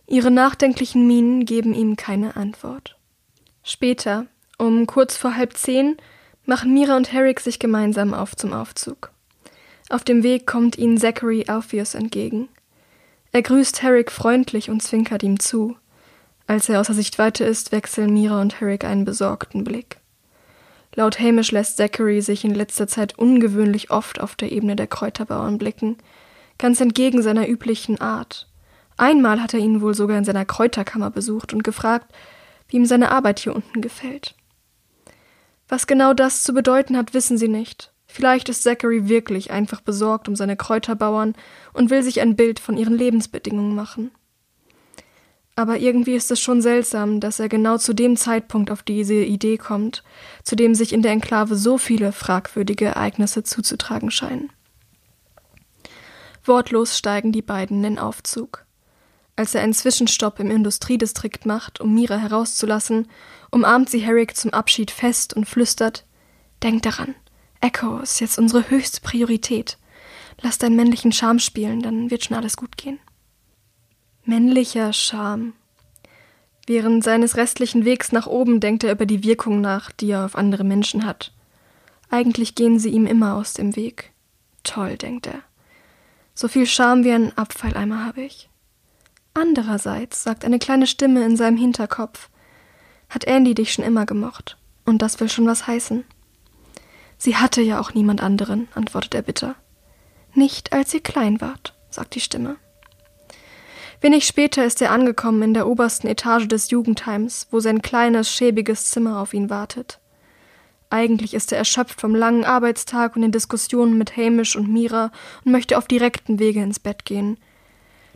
Ihre 0.07 0.31
nachdenklichen 0.31 1.07
Mienen 1.07 1.45
geben 1.45 1.73
ihm 1.73 1.95
keine 1.95 2.35
Antwort. 2.35 2.97
Später, 3.63 4.27
um 4.57 4.87
kurz 4.87 5.17
vor 5.17 5.35
halb 5.35 5.57
zehn, 5.57 5.97
machen 6.45 6.73
Mira 6.73 6.95
und 6.95 7.11
Herrick 7.11 7.39
sich 7.39 7.59
gemeinsam 7.59 8.13
auf 8.13 8.35
zum 8.35 8.53
Aufzug. 8.53 9.11
Auf 9.89 10.03
dem 10.03 10.23
Weg 10.23 10.47
kommt 10.47 10.77
ihnen 10.77 10.97
Zachary 10.97 11.45
Alpheus 11.47 11.95
entgegen. 11.95 12.49
Er 13.31 13.41
grüßt 13.41 13.81
Herrick 13.81 14.11
freundlich 14.11 14.69
und 14.69 14.81
zwinkert 14.81 15.23
ihm 15.23 15.39
zu. 15.39 15.75
Als 16.47 16.69
er 16.69 16.79
außer 16.79 16.93
Sichtweite 16.93 17.43
ist, 17.43 17.71
wechseln 17.71 18.13
Mira 18.13 18.41
und 18.41 18.59
Herrick 18.59 18.85
einen 18.85 19.05
besorgten 19.05 19.63
Blick. 19.63 19.97
Laut 20.95 21.19
Hamish 21.19 21.51
lässt 21.51 21.77
Zachary 21.77 22.21
sich 22.21 22.45
in 22.45 22.55
letzter 22.55 22.87
Zeit 22.87 23.19
ungewöhnlich 23.19 23.91
oft 23.91 24.21
auf 24.21 24.35
der 24.35 24.51
Ebene 24.51 24.75
der 24.75 24.87
Kräuterbauern 24.87 25.57
blicken, 25.57 25.97
ganz 26.57 26.79
entgegen 26.79 27.21
seiner 27.21 27.49
üblichen 27.49 27.99
Art. 27.99 28.47
Einmal 28.95 29.41
hat 29.41 29.53
er 29.53 29.59
ihn 29.59 29.81
wohl 29.81 29.93
sogar 29.93 30.17
in 30.17 30.23
seiner 30.23 30.45
Kräuterkammer 30.45 31.11
besucht 31.11 31.53
und 31.53 31.63
gefragt, 31.63 32.13
wie 32.69 32.77
ihm 32.77 32.85
seine 32.85 33.11
Arbeit 33.11 33.39
hier 33.39 33.53
unten 33.53 33.81
gefällt. 33.81 34.35
Was 35.67 35.87
genau 35.87 36.13
das 36.13 36.43
zu 36.43 36.53
bedeuten 36.53 36.95
hat, 36.97 37.13
wissen 37.13 37.37
sie 37.37 37.47
nicht. 37.47 37.91
Vielleicht 38.07 38.49
ist 38.49 38.63
Zachary 38.63 39.09
wirklich 39.09 39.51
einfach 39.51 39.81
besorgt 39.81 40.27
um 40.27 40.35
seine 40.35 40.55
Kräuterbauern 40.55 41.33
und 41.73 41.89
will 41.89 42.03
sich 42.03 42.21
ein 42.21 42.35
Bild 42.35 42.59
von 42.59 42.77
ihren 42.77 42.97
Lebensbedingungen 42.97 43.75
machen. 43.75 44.11
Aber 45.55 45.77
irgendwie 45.77 46.15
ist 46.15 46.31
es 46.31 46.39
schon 46.39 46.61
seltsam, 46.61 47.19
dass 47.19 47.39
er 47.39 47.47
genau 47.47 47.77
zu 47.77 47.93
dem 47.93 48.17
Zeitpunkt 48.17 48.69
auf 48.69 48.83
diese 48.83 49.15
Idee 49.15 49.57
kommt, 49.57 50.03
zu 50.43 50.55
dem 50.55 50.75
sich 50.75 50.91
in 50.91 51.01
der 51.01 51.11
Enklave 51.11 51.55
so 51.55 51.77
viele 51.77 52.11
fragwürdige 52.11 52.85
Ereignisse 52.85 53.43
zuzutragen 53.43 54.11
scheinen. 54.11 54.51
Wortlos 56.43 56.97
steigen 56.97 57.31
die 57.31 57.41
beiden 57.41 57.77
in 57.77 57.83
den 57.83 57.99
Aufzug. 57.99 58.65
Als 59.37 59.55
er 59.55 59.61
einen 59.61 59.73
Zwischenstopp 59.73 60.39
im 60.39 60.51
Industriedistrikt 60.51 61.45
macht, 61.45 61.81
um 61.81 61.93
Mira 61.93 62.17
herauszulassen, 62.17 63.07
umarmt 63.55 63.89
sie 63.89 63.99
Herrick 63.99 64.35
zum 64.35 64.51
Abschied 64.51 64.91
fest 64.91 65.33
und 65.33 65.45
flüstert 65.45 66.05
Denk 66.61 66.83
daran, 66.83 67.15
Echo 67.61 67.99
ist 67.99 68.19
jetzt 68.19 68.37
unsere 68.37 68.69
höchste 68.69 68.99
Priorität. 68.99 69.77
Lass 70.41 70.57
deinen 70.57 70.75
männlichen 70.75 71.13
Charme 71.13 71.39
spielen, 71.39 71.81
dann 71.81 72.11
wird 72.11 72.25
schon 72.25 72.35
alles 72.35 72.57
gut 72.57 72.75
gehen. 72.75 72.99
Männlicher 74.25 74.91
Charme. 74.91 75.53
Während 76.67 77.03
seines 77.03 77.37
restlichen 77.37 77.85
Wegs 77.85 78.11
nach 78.11 78.27
oben 78.27 78.59
denkt 78.59 78.83
er 78.83 78.91
über 78.91 79.05
die 79.05 79.23
Wirkung 79.23 79.61
nach, 79.61 79.89
die 79.91 80.11
er 80.11 80.25
auf 80.25 80.35
andere 80.35 80.65
Menschen 80.65 81.05
hat. 81.05 81.31
Eigentlich 82.09 82.55
gehen 82.55 82.77
sie 82.77 82.89
ihm 82.89 83.05
immer 83.05 83.35
aus 83.35 83.53
dem 83.53 83.75
Weg. 83.77 84.11
Toll, 84.63 84.97
denkt 84.97 85.27
er. 85.27 85.41
So 86.33 86.49
viel 86.49 86.65
Charme 86.65 87.05
wie 87.05 87.11
ein 87.11 87.37
Abfalleimer 87.37 88.03
habe 88.03 88.23
ich. 88.23 88.49
Andererseits, 89.33 90.23
sagt 90.23 90.43
eine 90.43 90.59
kleine 90.59 90.87
Stimme 90.87 91.23
in 91.23 91.37
seinem 91.37 91.57
Hinterkopf, 91.57 92.29
hat 93.15 93.23
Andy 93.23 93.55
dich 93.55 93.73
schon 93.73 93.85
immer 93.85 94.05
gemocht. 94.05 94.57
Und 94.85 95.01
das 95.01 95.19
will 95.19 95.29
schon 95.29 95.47
was 95.47 95.65
heißen. 95.65 96.03
Sie 97.17 97.37
hatte 97.37 97.61
ja 97.61 97.79
auch 97.79 97.93
niemand 97.93 98.21
anderen, 98.21 98.67
antwortet 98.75 99.15
er 99.15 99.21
bitter. 99.23 99.55
Nicht 100.33 100.73
als 100.73 100.93
ihr 100.93 101.01
klein 101.01 101.39
wart, 101.41 101.73
sagt 101.89 102.13
die 102.15 102.19
Stimme. 102.19 102.57
Wenig 104.01 104.27
später 104.27 104.65
ist 104.65 104.81
er 104.81 104.91
angekommen 104.91 105.41
in 105.41 105.53
der 105.53 105.65
obersten 105.65 106.07
Etage 106.07 106.47
des 106.47 106.69
Jugendheims, 106.69 107.47
wo 107.49 107.61
sein 107.61 107.81
kleines, 107.81 108.29
schäbiges 108.29 108.91
Zimmer 108.91 109.21
auf 109.21 109.33
ihn 109.33 109.49
wartet. 109.49 109.99
Eigentlich 110.89 111.33
ist 111.33 111.51
er 111.51 111.57
erschöpft 111.57 111.99
vom 111.99 112.13
langen 112.13 112.43
Arbeitstag 112.43 113.15
und 113.15 113.21
den 113.21 113.31
Diskussionen 113.31 113.97
mit 113.97 114.17
Hamish 114.17 114.55
und 114.55 114.71
Mira 114.71 115.11
und 115.43 115.51
möchte 115.51 115.77
auf 115.77 115.87
direkten 115.87 116.37
Wege 116.37 116.61
ins 116.61 116.79
Bett 116.79 117.05
gehen. 117.05 117.37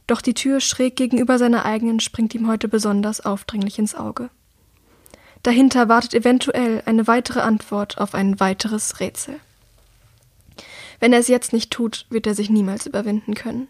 Doch 0.06 0.22
die 0.22 0.34
Tür 0.34 0.60
schräg 0.60 0.96
gegenüber 0.96 1.38
seiner 1.38 1.66
eigenen 1.66 2.00
springt 2.00 2.36
ihm 2.36 2.48
heute 2.48 2.68
besonders 2.68 3.22
aufdringlich 3.22 3.80
ins 3.80 3.96
Auge. 3.96 4.30
Dahinter 5.44 5.88
wartet 5.88 6.14
eventuell 6.14 6.84
eine 6.86 7.08
weitere 7.08 7.40
Antwort 7.40 7.98
auf 7.98 8.14
ein 8.14 8.40
weiteres 8.40 9.00
Rätsel. 9.00 9.40
Wenn 11.00 11.14
er 11.14 11.20
es 11.20 11.30
jetzt 11.30 11.54
nicht 11.54 11.72
tut, 11.72 12.06
wird 12.10 12.28
er 12.28 12.36
sich 12.36 12.50
niemals 12.50 12.86
überwinden 12.86 13.34
können. 13.34 13.68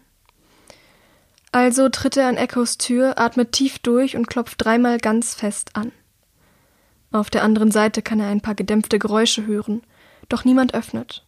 Also 1.52 1.88
tritt 1.88 2.16
er 2.16 2.28
an 2.28 2.36
Echos 2.36 2.78
Tür, 2.78 3.18
atmet 3.18 3.52
tief 3.52 3.78
durch 3.78 4.16
und 4.16 4.26
klopft 4.26 4.64
dreimal 4.64 4.98
ganz 4.98 5.34
fest 5.34 5.70
an. 5.74 5.92
Auf 7.12 7.30
der 7.30 7.42
anderen 7.42 7.72
Seite 7.72 8.02
kann 8.02 8.20
er 8.20 8.28
ein 8.28 8.40
paar 8.40 8.54
gedämpfte 8.54 8.98
Geräusche 8.98 9.46
hören, 9.46 9.82
doch 10.28 10.44
niemand 10.44 10.74
öffnet. 10.74 11.24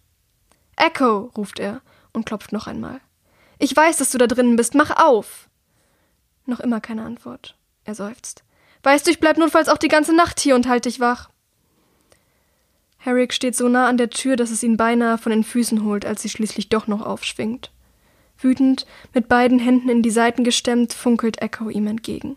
Echo, 0.76 1.30
ruft 1.36 1.58
er 1.58 1.80
und 2.12 2.24
klopft 2.24 2.52
noch 2.52 2.66
einmal. 2.66 3.00
Ich 3.58 3.74
weiß, 3.74 3.96
dass 3.96 4.10
du 4.10 4.18
da 4.18 4.26
drinnen 4.26 4.56
bist, 4.56 4.74
mach 4.74 4.90
auf! 4.90 5.48
Noch 6.46 6.60
immer 6.60 6.80
keine 6.80 7.04
Antwort. 7.04 7.56
Er 7.84 7.94
seufzt. 7.94 8.44
Weißt 8.82 9.06
du, 9.06 9.10
ich 9.10 9.20
bleib 9.20 9.36
notfalls 9.38 9.68
auch 9.68 9.78
die 9.78 9.88
ganze 9.88 10.14
Nacht 10.14 10.40
hier 10.40 10.54
und 10.54 10.68
halt 10.68 10.84
dich 10.84 11.00
wach. 11.00 11.30
Herrick 12.98 13.32
steht 13.32 13.56
so 13.56 13.68
nah 13.68 13.88
an 13.88 13.96
der 13.96 14.10
Tür, 14.10 14.36
dass 14.36 14.50
es 14.50 14.62
ihn 14.62 14.76
beinahe 14.76 15.18
von 15.18 15.30
den 15.30 15.44
Füßen 15.44 15.84
holt, 15.84 16.04
als 16.04 16.22
sie 16.22 16.28
schließlich 16.28 16.68
doch 16.68 16.86
noch 16.86 17.02
aufschwingt. 17.02 17.72
Wütend, 18.38 18.86
mit 19.12 19.28
beiden 19.28 19.58
Händen 19.58 19.88
in 19.88 20.02
die 20.02 20.10
Seiten 20.10 20.44
gestemmt, 20.44 20.92
funkelt 20.92 21.42
Echo 21.42 21.68
ihm 21.68 21.86
entgegen. 21.86 22.36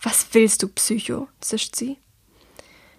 Was 0.00 0.26
willst 0.32 0.62
du, 0.62 0.68
Psycho? 0.68 1.28
zischt 1.40 1.76
sie. 1.76 1.96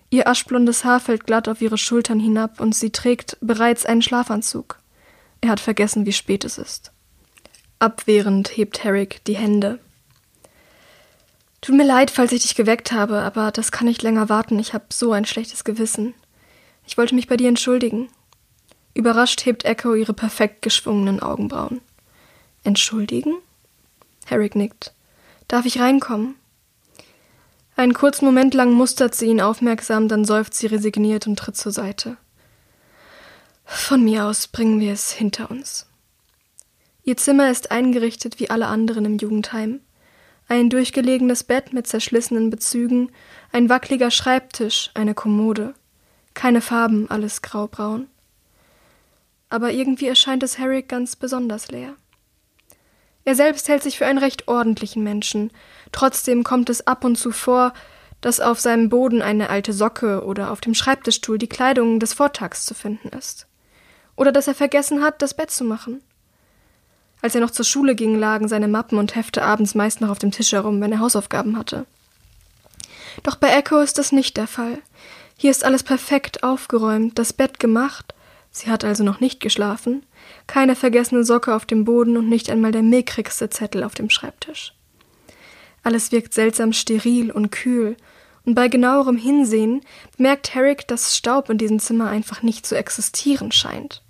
Ihr 0.10 0.28
aschblondes 0.28 0.86
Haar 0.86 1.00
fällt 1.00 1.26
glatt 1.26 1.48
auf 1.48 1.62
ihre 1.62 1.78
Schultern 1.78 2.20
hinab 2.20 2.60
und 2.60 2.76
sie 2.76 2.92
trägt 2.92 3.38
bereits 3.42 3.86
einen 3.86 4.02
Schlafanzug. 4.02 4.78
Er 5.42 5.50
hat 5.50 5.60
vergessen, 5.60 6.06
wie 6.06 6.14
spät 6.14 6.46
es 6.46 6.58
ist. 6.58 6.92
Abwehrend 7.80 8.56
hebt 8.56 8.84
Herrick 8.84 9.24
die 9.26 9.36
Hände. 9.36 9.80
Tut 11.64 11.76
mir 11.76 11.86
leid, 11.86 12.12
falls 12.12 12.34
ich 12.34 12.42
dich 12.42 12.56
geweckt 12.56 12.92
habe, 12.92 13.22
aber 13.22 13.50
das 13.50 13.72
kann 13.72 13.88
nicht 13.88 14.02
länger 14.02 14.28
warten. 14.28 14.60
Ich 14.60 14.74
habe 14.74 14.84
so 14.92 15.14
ein 15.14 15.24
schlechtes 15.24 15.64
Gewissen. 15.64 16.14
Ich 16.86 16.98
wollte 16.98 17.16
mich 17.16 17.30
bei 17.30 17.38
dir 17.38 17.48
entschuldigen. 17.48 18.10
Überrascht 18.94 19.46
hebt 19.46 19.64
Echo 19.64 19.94
ihre 19.94 20.14
perfekt 20.14 20.62
geschwungenen 20.62 21.22
Augenbrauen. 21.22 21.80
Entschuldigen? 22.66 23.36
Herrick 24.26 24.58
nickt. 24.58 24.94
Darf 25.48 25.66
ich 25.66 25.80
reinkommen? 25.80 26.36
Einen 27.78 27.94
kurzen 27.94 28.26
Moment 28.26 28.54
lang 28.54 28.74
mustert 28.74 29.16
sie 29.16 29.28
ihn 29.28 29.40
aufmerksam, 29.40 30.10
dann 30.10 30.26
seufzt 30.26 30.60
sie 30.60 30.68
resigniert 30.68 31.28
und 31.28 31.40
tritt 31.40 31.56
zur 31.56 31.72
Seite. 31.72 32.18
Von 33.64 34.04
mir 34.04 34.26
aus 34.26 34.48
bringen 34.48 34.82
wir 34.82 34.92
es 34.92 35.14
hinter 35.14 35.50
uns. 35.50 35.88
Ihr 37.06 37.16
Zimmer 37.16 37.50
ist 37.50 37.72
eingerichtet 37.72 38.42
wie 38.42 38.50
alle 38.50 38.68
anderen 38.68 39.06
im 39.06 39.18
Jugendheim. 39.18 39.80
Ein 40.54 40.70
durchgelegenes 40.70 41.44
Bett 41.46 41.74
mit 41.74 41.88
zerschlissenen 41.88 42.52
Bezügen, 42.52 43.12
ein 43.52 43.70
wackeliger 43.70 44.12
Schreibtisch, 44.12 44.92
eine 44.94 45.16
Kommode. 45.16 45.74
Keine 46.36 46.62
Farben, 46.62 47.10
alles 47.10 47.42
graubraun. 47.42 48.06
Aber 49.50 49.72
irgendwie 49.72 50.06
erscheint 50.06 50.44
es 50.44 50.60
Herrick 50.60 50.88
ganz 50.88 51.16
besonders 51.16 51.72
leer. 51.72 51.96
Er 53.26 53.34
selbst 53.34 53.68
hält 53.68 53.82
sich 53.82 53.98
für 53.98 54.06
einen 54.06 54.20
recht 54.20 54.48
ordentlichen 54.48 55.04
Menschen. 55.04 55.50
Trotzdem 55.92 56.44
kommt 56.44 56.70
es 56.70 56.86
ab 56.86 57.04
und 57.04 57.16
zu 57.16 57.32
vor, 57.32 57.74
dass 58.22 58.40
auf 58.40 58.60
seinem 58.60 58.90
Boden 58.90 59.24
eine 59.24 59.50
alte 59.50 59.74
Socke 59.74 60.24
oder 60.24 60.52
auf 60.52 60.62
dem 60.62 60.76
Schreibtischstuhl 60.76 61.40
die 61.40 61.50
Kleidung 61.50 62.00
des 62.00 62.14
Vortags 62.14 62.64
zu 62.64 62.76
finden 62.76 63.08
ist. 63.08 63.48
Oder 64.16 64.32
dass 64.32 64.48
er 64.48 64.54
vergessen 64.54 65.02
hat, 65.02 65.24
das 65.24 65.34
Bett 65.34 65.50
zu 65.50 65.64
machen. 65.64 66.04
Als 67.24 67.36
er 67.36 67.42
noch 67.42 67.52
zur 67.52 67.64
Schule 67.64 67.96
ging, 67.96 68.20
lagen 68.20 68.50
seine 68.50 68.68
Mappen 68.68 68.98
und 68.98 69.16
Hefte 69.16 69.44
abends 69.44 69.76
meist 69.76 70.02
noch 70.02 70.10
auf 70.10 70.20
dem 70.20 70.32
Tisch 70.32 70.52
herum, 70.52 70.82
wenn 70.82 70.92
er 70.92 71.00
Hausaufgaben 71.00 71.58
hatte. 71.58 71.86
Doch 73.24 73.38
bei 73.38 73.48
Echo 73.48 73.80
ist 73.80 73.98
das 73.98 74.12
nicht 74.12 74.36
der 74.36 74.46
Fall. 74.46 74.80
Hier 75.38 75.50
ist 75.50 75.64
alles 75.64 75.84
perfekt 75.84 76.44
aufgeräumt, 76.44 77.18
das 77.18 77.32
Bett 77.32 77.62
gemacht, 77.62 78.14
sie 78.52 78.70
hat 78.70 78.84
also 78.84 79.06
noch 79.06 79.22
nicht 79.22 79.40
geschlafen, 79.40 80.06
keine 80.48 80.76
vergessene 80.76 81.24
Socke 81.24 81.56
auf 81.56 81.66
dem 81.66 81.86
Boden 81.86 82.18
und 82.18 82.28
nicht 82.28 82.50
einmal 82.50 82.74
der 82.74 82.84
mickrigste 82.84 83.50
Zettel 83.50 83.86
auf 83.86 83.96
dem 83.96 84.10
Schreibtisch. 84.10 84.74
Alles 85.82 86.12
wirkt 86.12 86.34
seltsam 86.34 86.74
steril 86.74 87.32
und 87.32 87.52
kühl, 87.52 87.96
und 88.46 88.56
bei 88.56 88.68
genauerem 88.68 89.16
Hinsehen 89.16 89.80
bemerkt 90.18 90.54
Herrick, 90.54 90.90
dass 90.90 91.16
Staub 91.16 91.50
in 91.50 91.58
diesem 91.58 91.80
Zimmer 91.80 92.10
einfach 92.10 92.42
nicht 92.42 92.66
zu 92.66 92.76
existieren 92.76 93.54
scheint. 93.54 94.04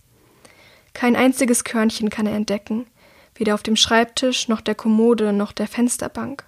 Kein 0.93 1.15
einziges 1.15 1.63
Körnchen 1.63 2.09
kann 2.09 2.25
er 2.25 2.35
entdecken, 2.35 2.87
weder 3.35 3.53
auf 3.55 3.63
dem 3.63 3.75
Schreibtisch 3.75 4.47
noch 4.47 4.61
der 4.61 4.75
Kommode 4.75 5.33
noch 5.33 5.51
der 5.51 5.67
Fensterbank. 5.67 6.45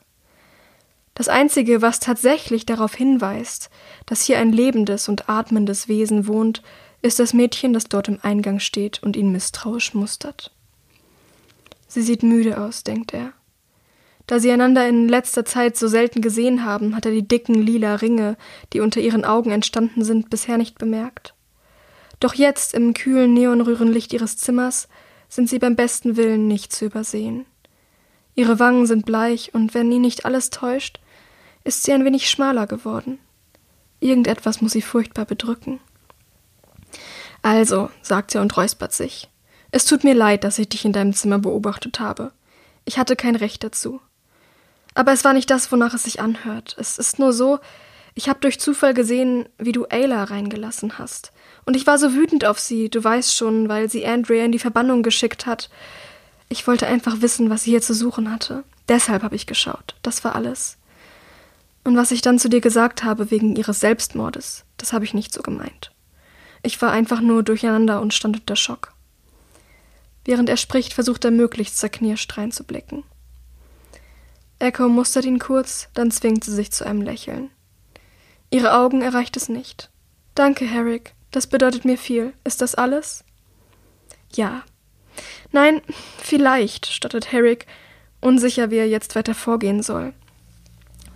Das 1.14 1.30
Einzige, 1.30 1.82
was 1.82 2.00
tatsächlich 2.00 2.66
darauf 2.66 2.94
hinweist, 2.94 3.70
dass 4.06 4.24
hier 4.24 4.38
ein 4.38 4.52
lebendes 4.52 5.08
und 5.08 5.30
atmendes 5.30 5.88
Wesen 5.88 6.28
wohnt, 6.28 6.62
ist 7.02 7.20
das 7.20 7.34
Mädchen, 7.34 7.72
das 7.72 7.86
dort 7.86 8.10
im 8.10 8.20
Eingang 8.22 8.60
steht 8.60 9.02
und 9.02 9.16
ihn 9.16 9.32
misstrauisch 9.32 9.94
mustert. 9.94 10.52
Sie 11.88 12.02
sieht 12.02 12.24
müde 12.24 12.60
aus, 12.60 12.84
denkt 12.84 13.14
er. 13.14 13.32
Da 14.28 14.40
sie 14.40 14.52
einander 14.52 14.88
in 14.88 15.08
letzter 15.08 15.46
Zeit 15.46 15.78
so 15.78 15.88
selten 15.88 16.22
gesehen 16.22 16.66
haben, 16.66 16.96
hat 16.96 17.06
er 17.06 17.12
die 17.12 17.28
dicken 17.28 17.54
lila 17.54 17.96
Ringe, 17.96 18.38
die 18.74 18.80
unter 18.80 19.00
ihren 19.00 19.24
Augen 19.24 19.52
entstanden 19.52 20.04
sind, 20.04 20.30
bisher 20.30 20.58
nicht 20.58 20.80
bemerkt. 20.80 21.36
Doch 22.20 22.34
jetzt, 22.34 22.74
im 22.74 22.94
kühlen 22.94 23.34
Neonröhrenlicht 23.34 24.14
ihres 24.14 24.38
Zimmers, 24.38 24.88
sind 25.30 25.50
sie 25.50 25.60
beim 25.60 25.76
besten 25.76 26.18
Willen 26.18 26.48
nicht 26.48 26.74
zu 26.74 26.86
übersehen. 26.86 27.46
Ihre 28.36 28.60
Wangen 28.60 28.86
sind 28.86 29.06
bleich, 29.06 29.54
und 29.54 29.74
wenn 29.74 29.92
ihn 29.92 30.02
nicht 30.02 30.26
alles 30.26 30.50
täuscht, 30.50 31.00
ist 31.64 31.84
sie 31.84 31.94
ein 31.94 32.06
wenig 32.06 32.30
schmaler 32.30 32.68
geworden. 32.68 33.20
Irgendetwas 34.00 34.62
muss 34.62 34.74
sie 34.74 34.82
furchtbar 34.82 35.26
bedrücken. 35.26 35.80
Also, 37.42 37.90
sagt 38.02 38.36
er 38.36 38.42
und 38.42 38.56
räuspert 38.56 38.94
sich. 38.94 39.30
Es 39.72 39.86
tut 39.86 40.04
mir 40.04 40.14
leid, 40.14 40.44
dass 40.44 40.60
ich 40.60 40.70
dich 40.70 40.86
in 40.86 40.94
deinem 40.94 41.14
Zimmer 41.14 41.40
beobachtet 41.40 42.00
habe. 42.00 42.32
Ich 42.86 42.98
hatte 42.98 43.16
kein 43.16 43.36
Recht 43.36 43.64
dazu. 43.64 44.02
Aber 44.94 45.12
es 45.12 45.24
war 45.24 45.34
nicht 45.34 45.50
das, 45.50 45.72
wonach 45.72 45.94
es 45.94 46.04
sich 46.04 46.22
anhört. 46.22 46.76
Es 46.80 46.98
ist 46.98 47.20
nur 47.20 47.34
so, 47.34 47.60
ich 48.16 48.30
habe 48.30 48.40
durch 48.40 48.60
Zufall 48.60 48.94
gesehen, 48.94 49.48
wie 49.58 49.74
du 49.74 49.86
Ayla 49.90 50.24
reingelassen 50.24 50.98
hast. 50.98 51.34
Und 51.66 51.76
ich 51.76 51.86
war 51.86 52.00
so 52.00 52.14
wütend 52.14 52.46
auf 52.46 52.60
sie, 52.60 52.90
du 52.90 53.04
weißt 53.04 53.36
schon, 53.36 53.68
weil 53.68 53.90
sie 53.90 54.06
Andrea 54.06 54.46
in 54.46 54.54
die 54.54 54.60
Verbannung 54.60 55.04
geschickt 55.04 55.46
hat. 55.46 55.70
Ich 56.48 56.66
wollte 56.66 56.88
einfach 56.88 57.22
wissen, 57.22 57.50
was 57.50 57.64
sie 57.64 57.72
hier 57.72 57.82
zu 57.82 57.94
suchen 57.94 58.32
hatte. 58.32 58.64
Deshalb 58.88 59.22
habe 59.24 59.36
ich 59.36 59.48
geschaut. 59.48 59.96
Das 60.02 60.24
war 60.24 60.36
alles. 60.36 60.78
Und 61.84 61.98
was 61.98 62.12
ich 62.12 62.22
dann 62.22 62.40
zu 62.40 62.50
dir 62.50 62.62
gesagt 62.62 63.04
habe 63.04 63.32
wegen 63.32 63.56
ihres 63.56 63.82
Selbstmordes, 63.82 64.64
das 64.78 64.94
habe 64.94 65.04
ich 65.04 65.14
nicht 65.14 65.34
so 65.34 65.42
gemeint. 65.42 65.92
Ich 66.64 66.82
war 66.82 66.92
einfach 66.92 67.20
nur 67.20 67.44
durcheinander 67.44 68.00
und 68.02 68.14
stand 68.14 68.38
unter 68.38 68.56
Schock. 68.56 68.94
Während 70.24 70.50
er 70.50 70.58
spricht, 70.58 70.94
versucht 70.94 71.26
er 71.26 71.32
möglichst 71.32 71.78
zerknirscht 71.78 72.38
reinzublicken. 72.38 73.04
Echo 74.58 74.88
mustert 74.88 75.26
ihn 75.26 75.38
kurz, 75.38 75.90
dann 75.94 76.12
zwingt 76.12 76.44
sie 76.46 76.56
sich 76.56 76.72
zu 76.72 76.86
einem 76.86 77.02
Lächeln. 77.02 77.52
Ihre 78.56 78.74
Augen 78.74 79.02
erreicht 79.02 79.36
es 79.36 79.50
nicht. 79.50 79.90
Danke, 80.34 80.64
Herrick. 80.64 81.14
Das 81.32 81.46
bedeutet 81.46 81.84
mir 81.84 81.98
viel. 81.98 82.32
Ist 82.46 82.62
das 82.62 82.74
alles? 82.74 83.26
Ja. 84.34 84.64
Nein, 85.52 85.82
vielleicht, 86.20 86.86
stottert 86.86 87.34
Herrick, 87.34 87.68
unsicher, 88.22 88.72
wie 88.72 88.78
er 88.78 88.88
jetzt 88.88 89.14
weiter 89.14 89.36
vorgehen 89.36 89.84
soll. 89.84 90.14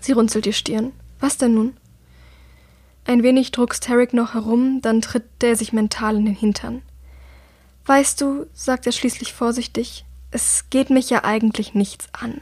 Sie 0.02 0.12
runzelt 0.12 0.44
die 0.44 0.52
Stirn. 0.52 0.92
Was 1.22 1.38
denn 1.38 1.54
nun? 1.54 1.78
Ein 3.06 3.24
wenig 3.24 3.52
druckst 3.52 3.88
Herrick 3.88 4.14
noch 4.14 4.34
herum, 4.34 4.82
dann 4.82 5.00
tritt 5.00 5.24
er 5.42 5.56
sich 5.56 5.72
mental 5.72 6.18
in 6.18 6.26
den 6.26 6.36
Hintern. 6.36 6.82
Weißt 7.86 8.20
du, 8.20 8.48
sagt 8.54 8.86
er 8.86 8.92
schließlich 8.92 9.32
vorsichtig, 9.32 10.04
es 10.32 10.66
geht 10.70 10.90
mich 10.90 11.10
ja 11.10 11.24
eigentlich 11.24 11.74
nichts 11.74 12.10
an. 12.12 12.42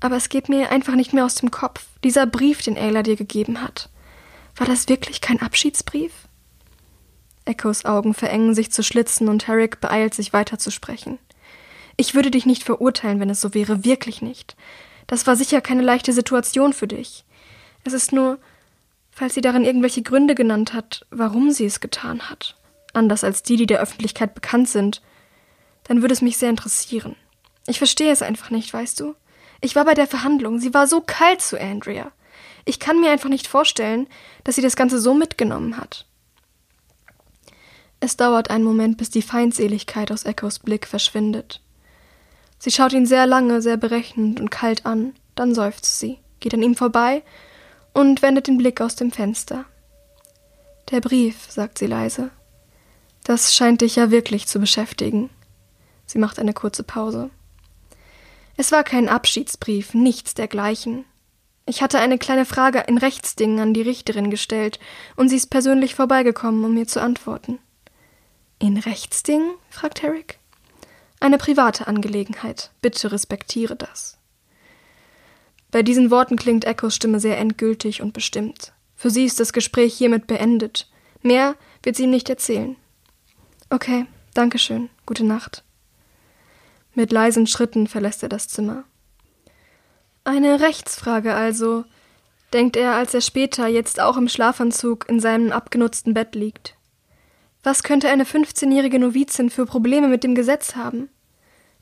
Aber 0.00 0.16
es 0.16 0.28
geht 0.28 0.50
mir 0.50 0.70
einfach 0.70 0.94
nicht 0.94 1.14
mehr 1.14 1.24
aus 1.24 1.36
dem 1.36 1.50
Kopf. 1.50 1.86
Dieser 2.04 2.26
Brief, 2.26 2.62
den 2.62 2.78
Ayla 2.78 3.02
dir 3.02 3.16
gegeben 3.16 3.62
hat. 3.62 3.88
War 4.56 4.66
das 4.66 4.88
wirklich 4.88 5.20
kein 5.20 5.40
Abschiedsbrief? 5.40 6.12
Echos 7.44 7.84
Augen 7.84 8.14
verengen 8.14 8.54
sich 8.54 8.70
zu 8.70 8.82
Schlitzen 8.82 9.28
und 9.28 9.48
Herrick 9.48 9.80
beeilt 9.80 10.14
sich 10.14 10.32
weiterzusprechen. 10.32 11.18
Ich 11.96 12.14
würde 12.14 12.30
dich 12.30 12.46
nicht 12.46 12.62
verurteilen, 12.62 13.18
wenn 13.18 13.30
es 13.30 13.40
so 13.40 13.54
wäre, 13.54 13.84
wirklich 13.84 14.22
nicht. 14.22 14.56
Das 15.06 15.26
war 15.26 15.34
sicher 15.34 15.60
keine 15.60 15.82
leichte 15.82 16.12
Situation 16.12 16.72
für 16.72 16.86
dich. 16.86 17.24
Es 17.84 17.92
ist 17.92 18.12
nur, 18.12 18.38
falls 19.10 19.34
sie 19.34 19.40
darin 19.40 19.64
irgendwelche 19.64 20.02
Gründe 20.02 20.34
genannt 20.34 20.74
hat, 20.74 21.06
warum 21.10 21.50
sie 21.50 21.64
es 21.64 21.80
getan 21.80 22.28
hat, 22.30 22.56
anders 22.92 23.24
als 23.24 23.42
die, 23.42 23.56
die 23.56 23.66
der 23.66 23.80
Öffentlichkeit 23.80 24.34
bekannt 24.34 24.68
sind, 24.68 25.02
dann 25.84 26.02
würde 26.02 26.14
es 26.14 26.22
mich 26.22 26.38
sehr 26.38 26.50
interessieren. 26.50 27.16
Ich 27.66 27.78
verstehe 27.78 28.12
es 28.12 28.22
einfach 28.22 28.50
nicht, 28.50 28.72
weißt 28.72 29.00
du? 29.00 29.14
Ich 29.60 29.74
war 29.74 29.84
bei 29.84 29.94
der 29.94 30.06
Verhandlung, 30.06 30.60
sie 30.60 30.74
war 30.74 30.86
so 30.86 31.00
kalt 31.00 31.40
zu 31.40 31.60
Andrea. 31.60 32.12
Ich 32.64 32.78
kann 32.78 33.00
mir 33.00 33.10
einfach 33.10 33.28
nicht 33.28 33.46
vorstellen, 33.46 34.06
dass 34.44 34.54
sie 34.54 34.62
das 34.62 34.76
Ganze 34.76 35.00
so 35.00 35.14
mitgenommen 35.14 35.76
hat. 35.76 36.06
Es 38.00 38.16
dauert 38.16 38.50
einen 38.50 38.64
Moment, 38.64 38.96
bis 38.96 39.10
die 39.10 39.22
Feindseligkeit 39.22 40.12
aus 40.12 40.24
Echos 40.24 40.60
Blick 40.60 40.86
verschwindet. 40.86 41.60
Sie 42.58 42.70
schaut 42.70 42.92
ihn 42.92 43.06
sehr 43.06 43.26
lange, 43.26 43.62
sehr 43.62 43.76
berechnend 43.76 44.40
und 44.40 44.50
kalt 44.50 44.86
an, 44.86 45.14
dann 45.34 45.54
seufzt 45.54 45.98
sie, 45.98 46.18
geht 46.40 46.54
an 46.54 46.62
ihm 46.62 46.74
vorbei 46.74 47.22
und 47.92 48.22
wendet 48.22 48.46
den 48.46 48.58
Blick 48.58 48.80
aus 48.80 48.94
dem 48.94 49.10
Fenster. 49.10 49.64
Der 50.90 51.00
Brief, 51.00 51.50
sagt 51.50 51.78
sie 51.78 51.86
leise. 51.86 52.30
Das 53.24 53.54
scheint 53.54 53.80
dich 53.80 53.96
ja 53.96 54.10
wirklich 54.10 54.46
zu 54.46 54.58
beschäftigen. 54.58 55.30
Sie 56.06 56.18
macht 56.18 56.38
eine 56.38 56.54
kurze 56.54 56.82
Pause. 56.82 57.30
Es 58.58 58.72
war 58.72 58.82
kein 58.82 59.08
Abschiedsbrief, 59.08 59.94
nichts 59.94 60.34
dergleichen. 60.34 61.04
Ich 61.64 61.80
hatte 61.80 62.00
eine 62.00 62.18
kleine 62.18 62.44
Frage 62.44 62.80
in 62.88 62.98
Rechtsdingen 62.98 63.60
an 63.60 63.72
die 63.72 63.82
Richterin 63.82 64.30
gestellt, 64.30 64.80
und 65.14 65.28
sie 65.28 65.36
ist 65.36 65.46
persönlich 65.46 65.94
vorbeigekommen, 65.94 66.64
um 66.64 66.74
mir 66.74 66.88
zu 66.88 67.00
antworten. 67.00 67.60
In 68.58 68.76
Rechtsdingen? 68.76 69.52
fragt 69.70 70.02
Herrick. 70.02 70.40
Eine 71.20 71.38
private 71.38 71.86
Angelegenheit. 71.86 72.72
Bitte 72.82 73.12
respektiere 73.12 73.76
das. 73.76 74.18
Bei 75.70 75.84
diesen 75.84 76.10
Worten 76.10 76.34
klingt 76.34 76.64
Echos 76.64 76.96
Stimme 76.96 77.20
sehr 77.20 77.38
endgültig 77.38 78.02
und 78.02 78.12
bestimmt. 78.12 78.72
Für 78.96 79.10
sie 79.10 79.24
ist 79.24 79.38
das 79.38 79.52
Gespräch 79.52 79.94
hiermit 79.94 80.26
beendet. 80.26 80.90
Mehr 81.22 81.54
wird 81.84 81.94
sie 81.94 82.04
ihm 82.04 82.10
nicht 82.10 82.28
erzählen. 82.28 82.74
Okay, 83.70 84.06
danke 84.34 84.58
schön. 84.58 84.90
Gute 85.06 85.24
Nacht. 85.24 85.62
Mit 86.98 87.12
leisen 87.12 87.46
Schritten 87.46 87.86
verlässt 87.86 88.24
er 88.24 88.28
das 88.28 88.48
Zimmer. 88.48 88.82
Eine 90.24 90.58
Rechtsfrage 90.58 91.32
also, 91.32 91.84
denkt 92.52 92.74
er, 92.76 92.94
als 92.94 93.14
er 93.14 93.20
später, 93.20 93.68
jetzt 93.68 94.00
auch 94.00 94.16
im 94.16 94.28
Schlafanzug, 94.28 95.08
in 95.08 95.20
seinem 95.20 95.52
abgenutzten 95.52 96.12
Bett 96.12 96.34
liegt. 96.34 96.74
Was 97.62 97.84
könnte 97.84 98.08
eine 98.08 98.24
15-jährige 98.24 98.98
Novizin 98.98 99.48
für 99.48 99.64
Probleme 99.64 100.08
mit 100.08 100.24
dem 100.24 100.34
Gesetz 100.34 100.74
haben? 100.74 101.08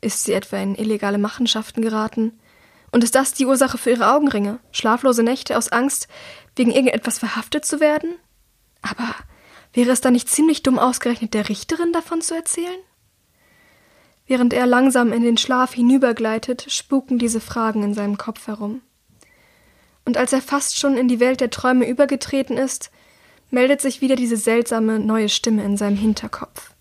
Ist 0.02 0.24
sie 0.24 0.34
etwa 0.34 0.58
in 0.58 0.74
illegale 0.74 1.16
Machenschaften 1.16 1.80
geraten? 1.80 2.38
Und 2.92 3.02
ist 3.02 3.14
das 3.14 3.32
die 3.32 3.46
Ursache 3.46 3.78
für 3.78 3.92
ihre 3.92 4.12
Augenringe? 4.12 4.58
Schlaflose 4.70 5.22
Nächte 5.22 5.56
aus 5.56 5.70
Angst, 5.70 6.08
wegen 6.56 6.72
irgendetwas 6.72 7.18
verhaftet 7.18 7.64
zu 7.64 7.80
werden? 7.80 8.16
Aber 8.82 9.14
wäre 9.72 9.92
es 9.92 10.02
dann 10.02 10.12
nicht 10.12 10.28
ziemlich 10.28 10.62
dumm 10.62 10.78
ausgerechnet 10.78 11.32
der 11.32 11.48
Richterin 11.48 11.94
davon 11.94 12.20
zu 12.20 12.34
erzählen? 12.34 12.80
Während 14.26 14.52
er 14.52 14.66
langsam 14.66 15.12
in 15.12 15.22
den 15.22 15.36
Schlaf 15.36 15.74
hinübergleitet, 15.74 16.66
spuken 16.68 17.18
diese 17.18 17.40
Fragen 17.40 17.82
in 17.82 17.94
seinem 17.94 18.18
Kopf 18.18 18.48
herum. 18.48 18.82
Und 20.04 20.16
als 20.16 20.32
er 20.32 20.42
fast 20.42 20.78
schon 20.78 20.96
in 20.96 21.08
die 21.08 21.20
Welt 21.20 21.40
der 21.40 21.50
Träume 21.50 21.88
übergetreten 21.88 22.56
ist, 22.56 22.90
meldet 23.50 23.80
sich 23.80 24.00
wieder 24.00 24.16
diese 24.16 24.36
seltsame 24.36 24.98
neue 24.98 25.28
Stimme 25.28 25.64
in 25.64 25.76
seinem 25.76 25.96
Hinterkopf. 25.96 26.72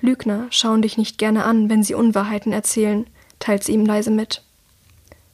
Lügner 0.00 0.46
schauen 0.50 0.82
dich 0.82 0.96
nicht 0.96 1.18
gerne 1.18 1.44
an, 1.44 1.68
wenn 1.68 1.82
sie 1.82 1.94
Unwahrheiten 1.94 2.52
erzählen, 2.52 3.06
teilt 3.38 3.64
sie 3.64 3.72
ihm 3.72 3.84
leise 3.84 4.10
mit. 4.10 4.42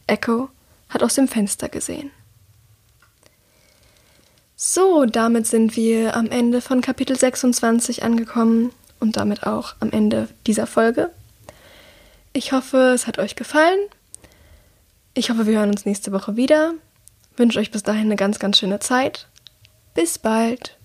Echo 0.07 0.49
hat 0.89 1.03
aus 1.03 1.15
dem 1.15 1.29
Fenster 1.29 1.69
gesehen. 1.69 2.11
So, 4.55 5.05
damit 5.05 5.47
sind 5.47 5.77
wir 5.77 6.17
am 6.17 6.31
Ende 6.31 6.63
von 6.63 6.81
Kapitel 6.81 7.17
26 7.17 8.03
angekommen 8.03 8.73
und 9.01 9.17
damit 9.17 9.47
auch 9.47 9.75
am 9.81 9.91
Ende 9.91 10.29
dieser 10.47 10.67
Folge. 10.67 11.11
Ich 12.33 12.53
hoffe, 12.53 12.93
es 12.95 13.07
hat 13.07 13.19
euch 13.19 13.37
gefallen. 13.37 13.79
Ich 15.15 15.31
hoffe, 15.31 15.47
wir 15.47 15.59
hören 15.59 15.71
uns 15.71 15.87
nächste 15.87 16.13
Woche 16.13 16.37
wieder. 16.37 16.75
Ich 17.33 17.39
wünsche 17.39 17.59
euch 17.59 17.71
bis 17.71 17.83
dahin 17.83 18.07
eine 18.07 18.17
ganz, 18.17 18.39
ganz 18.39 18.59
schöne 18.59 18.81
Zeit. 18.81 19.29
Bis 19.95 20.19
bald. 20.19 20.76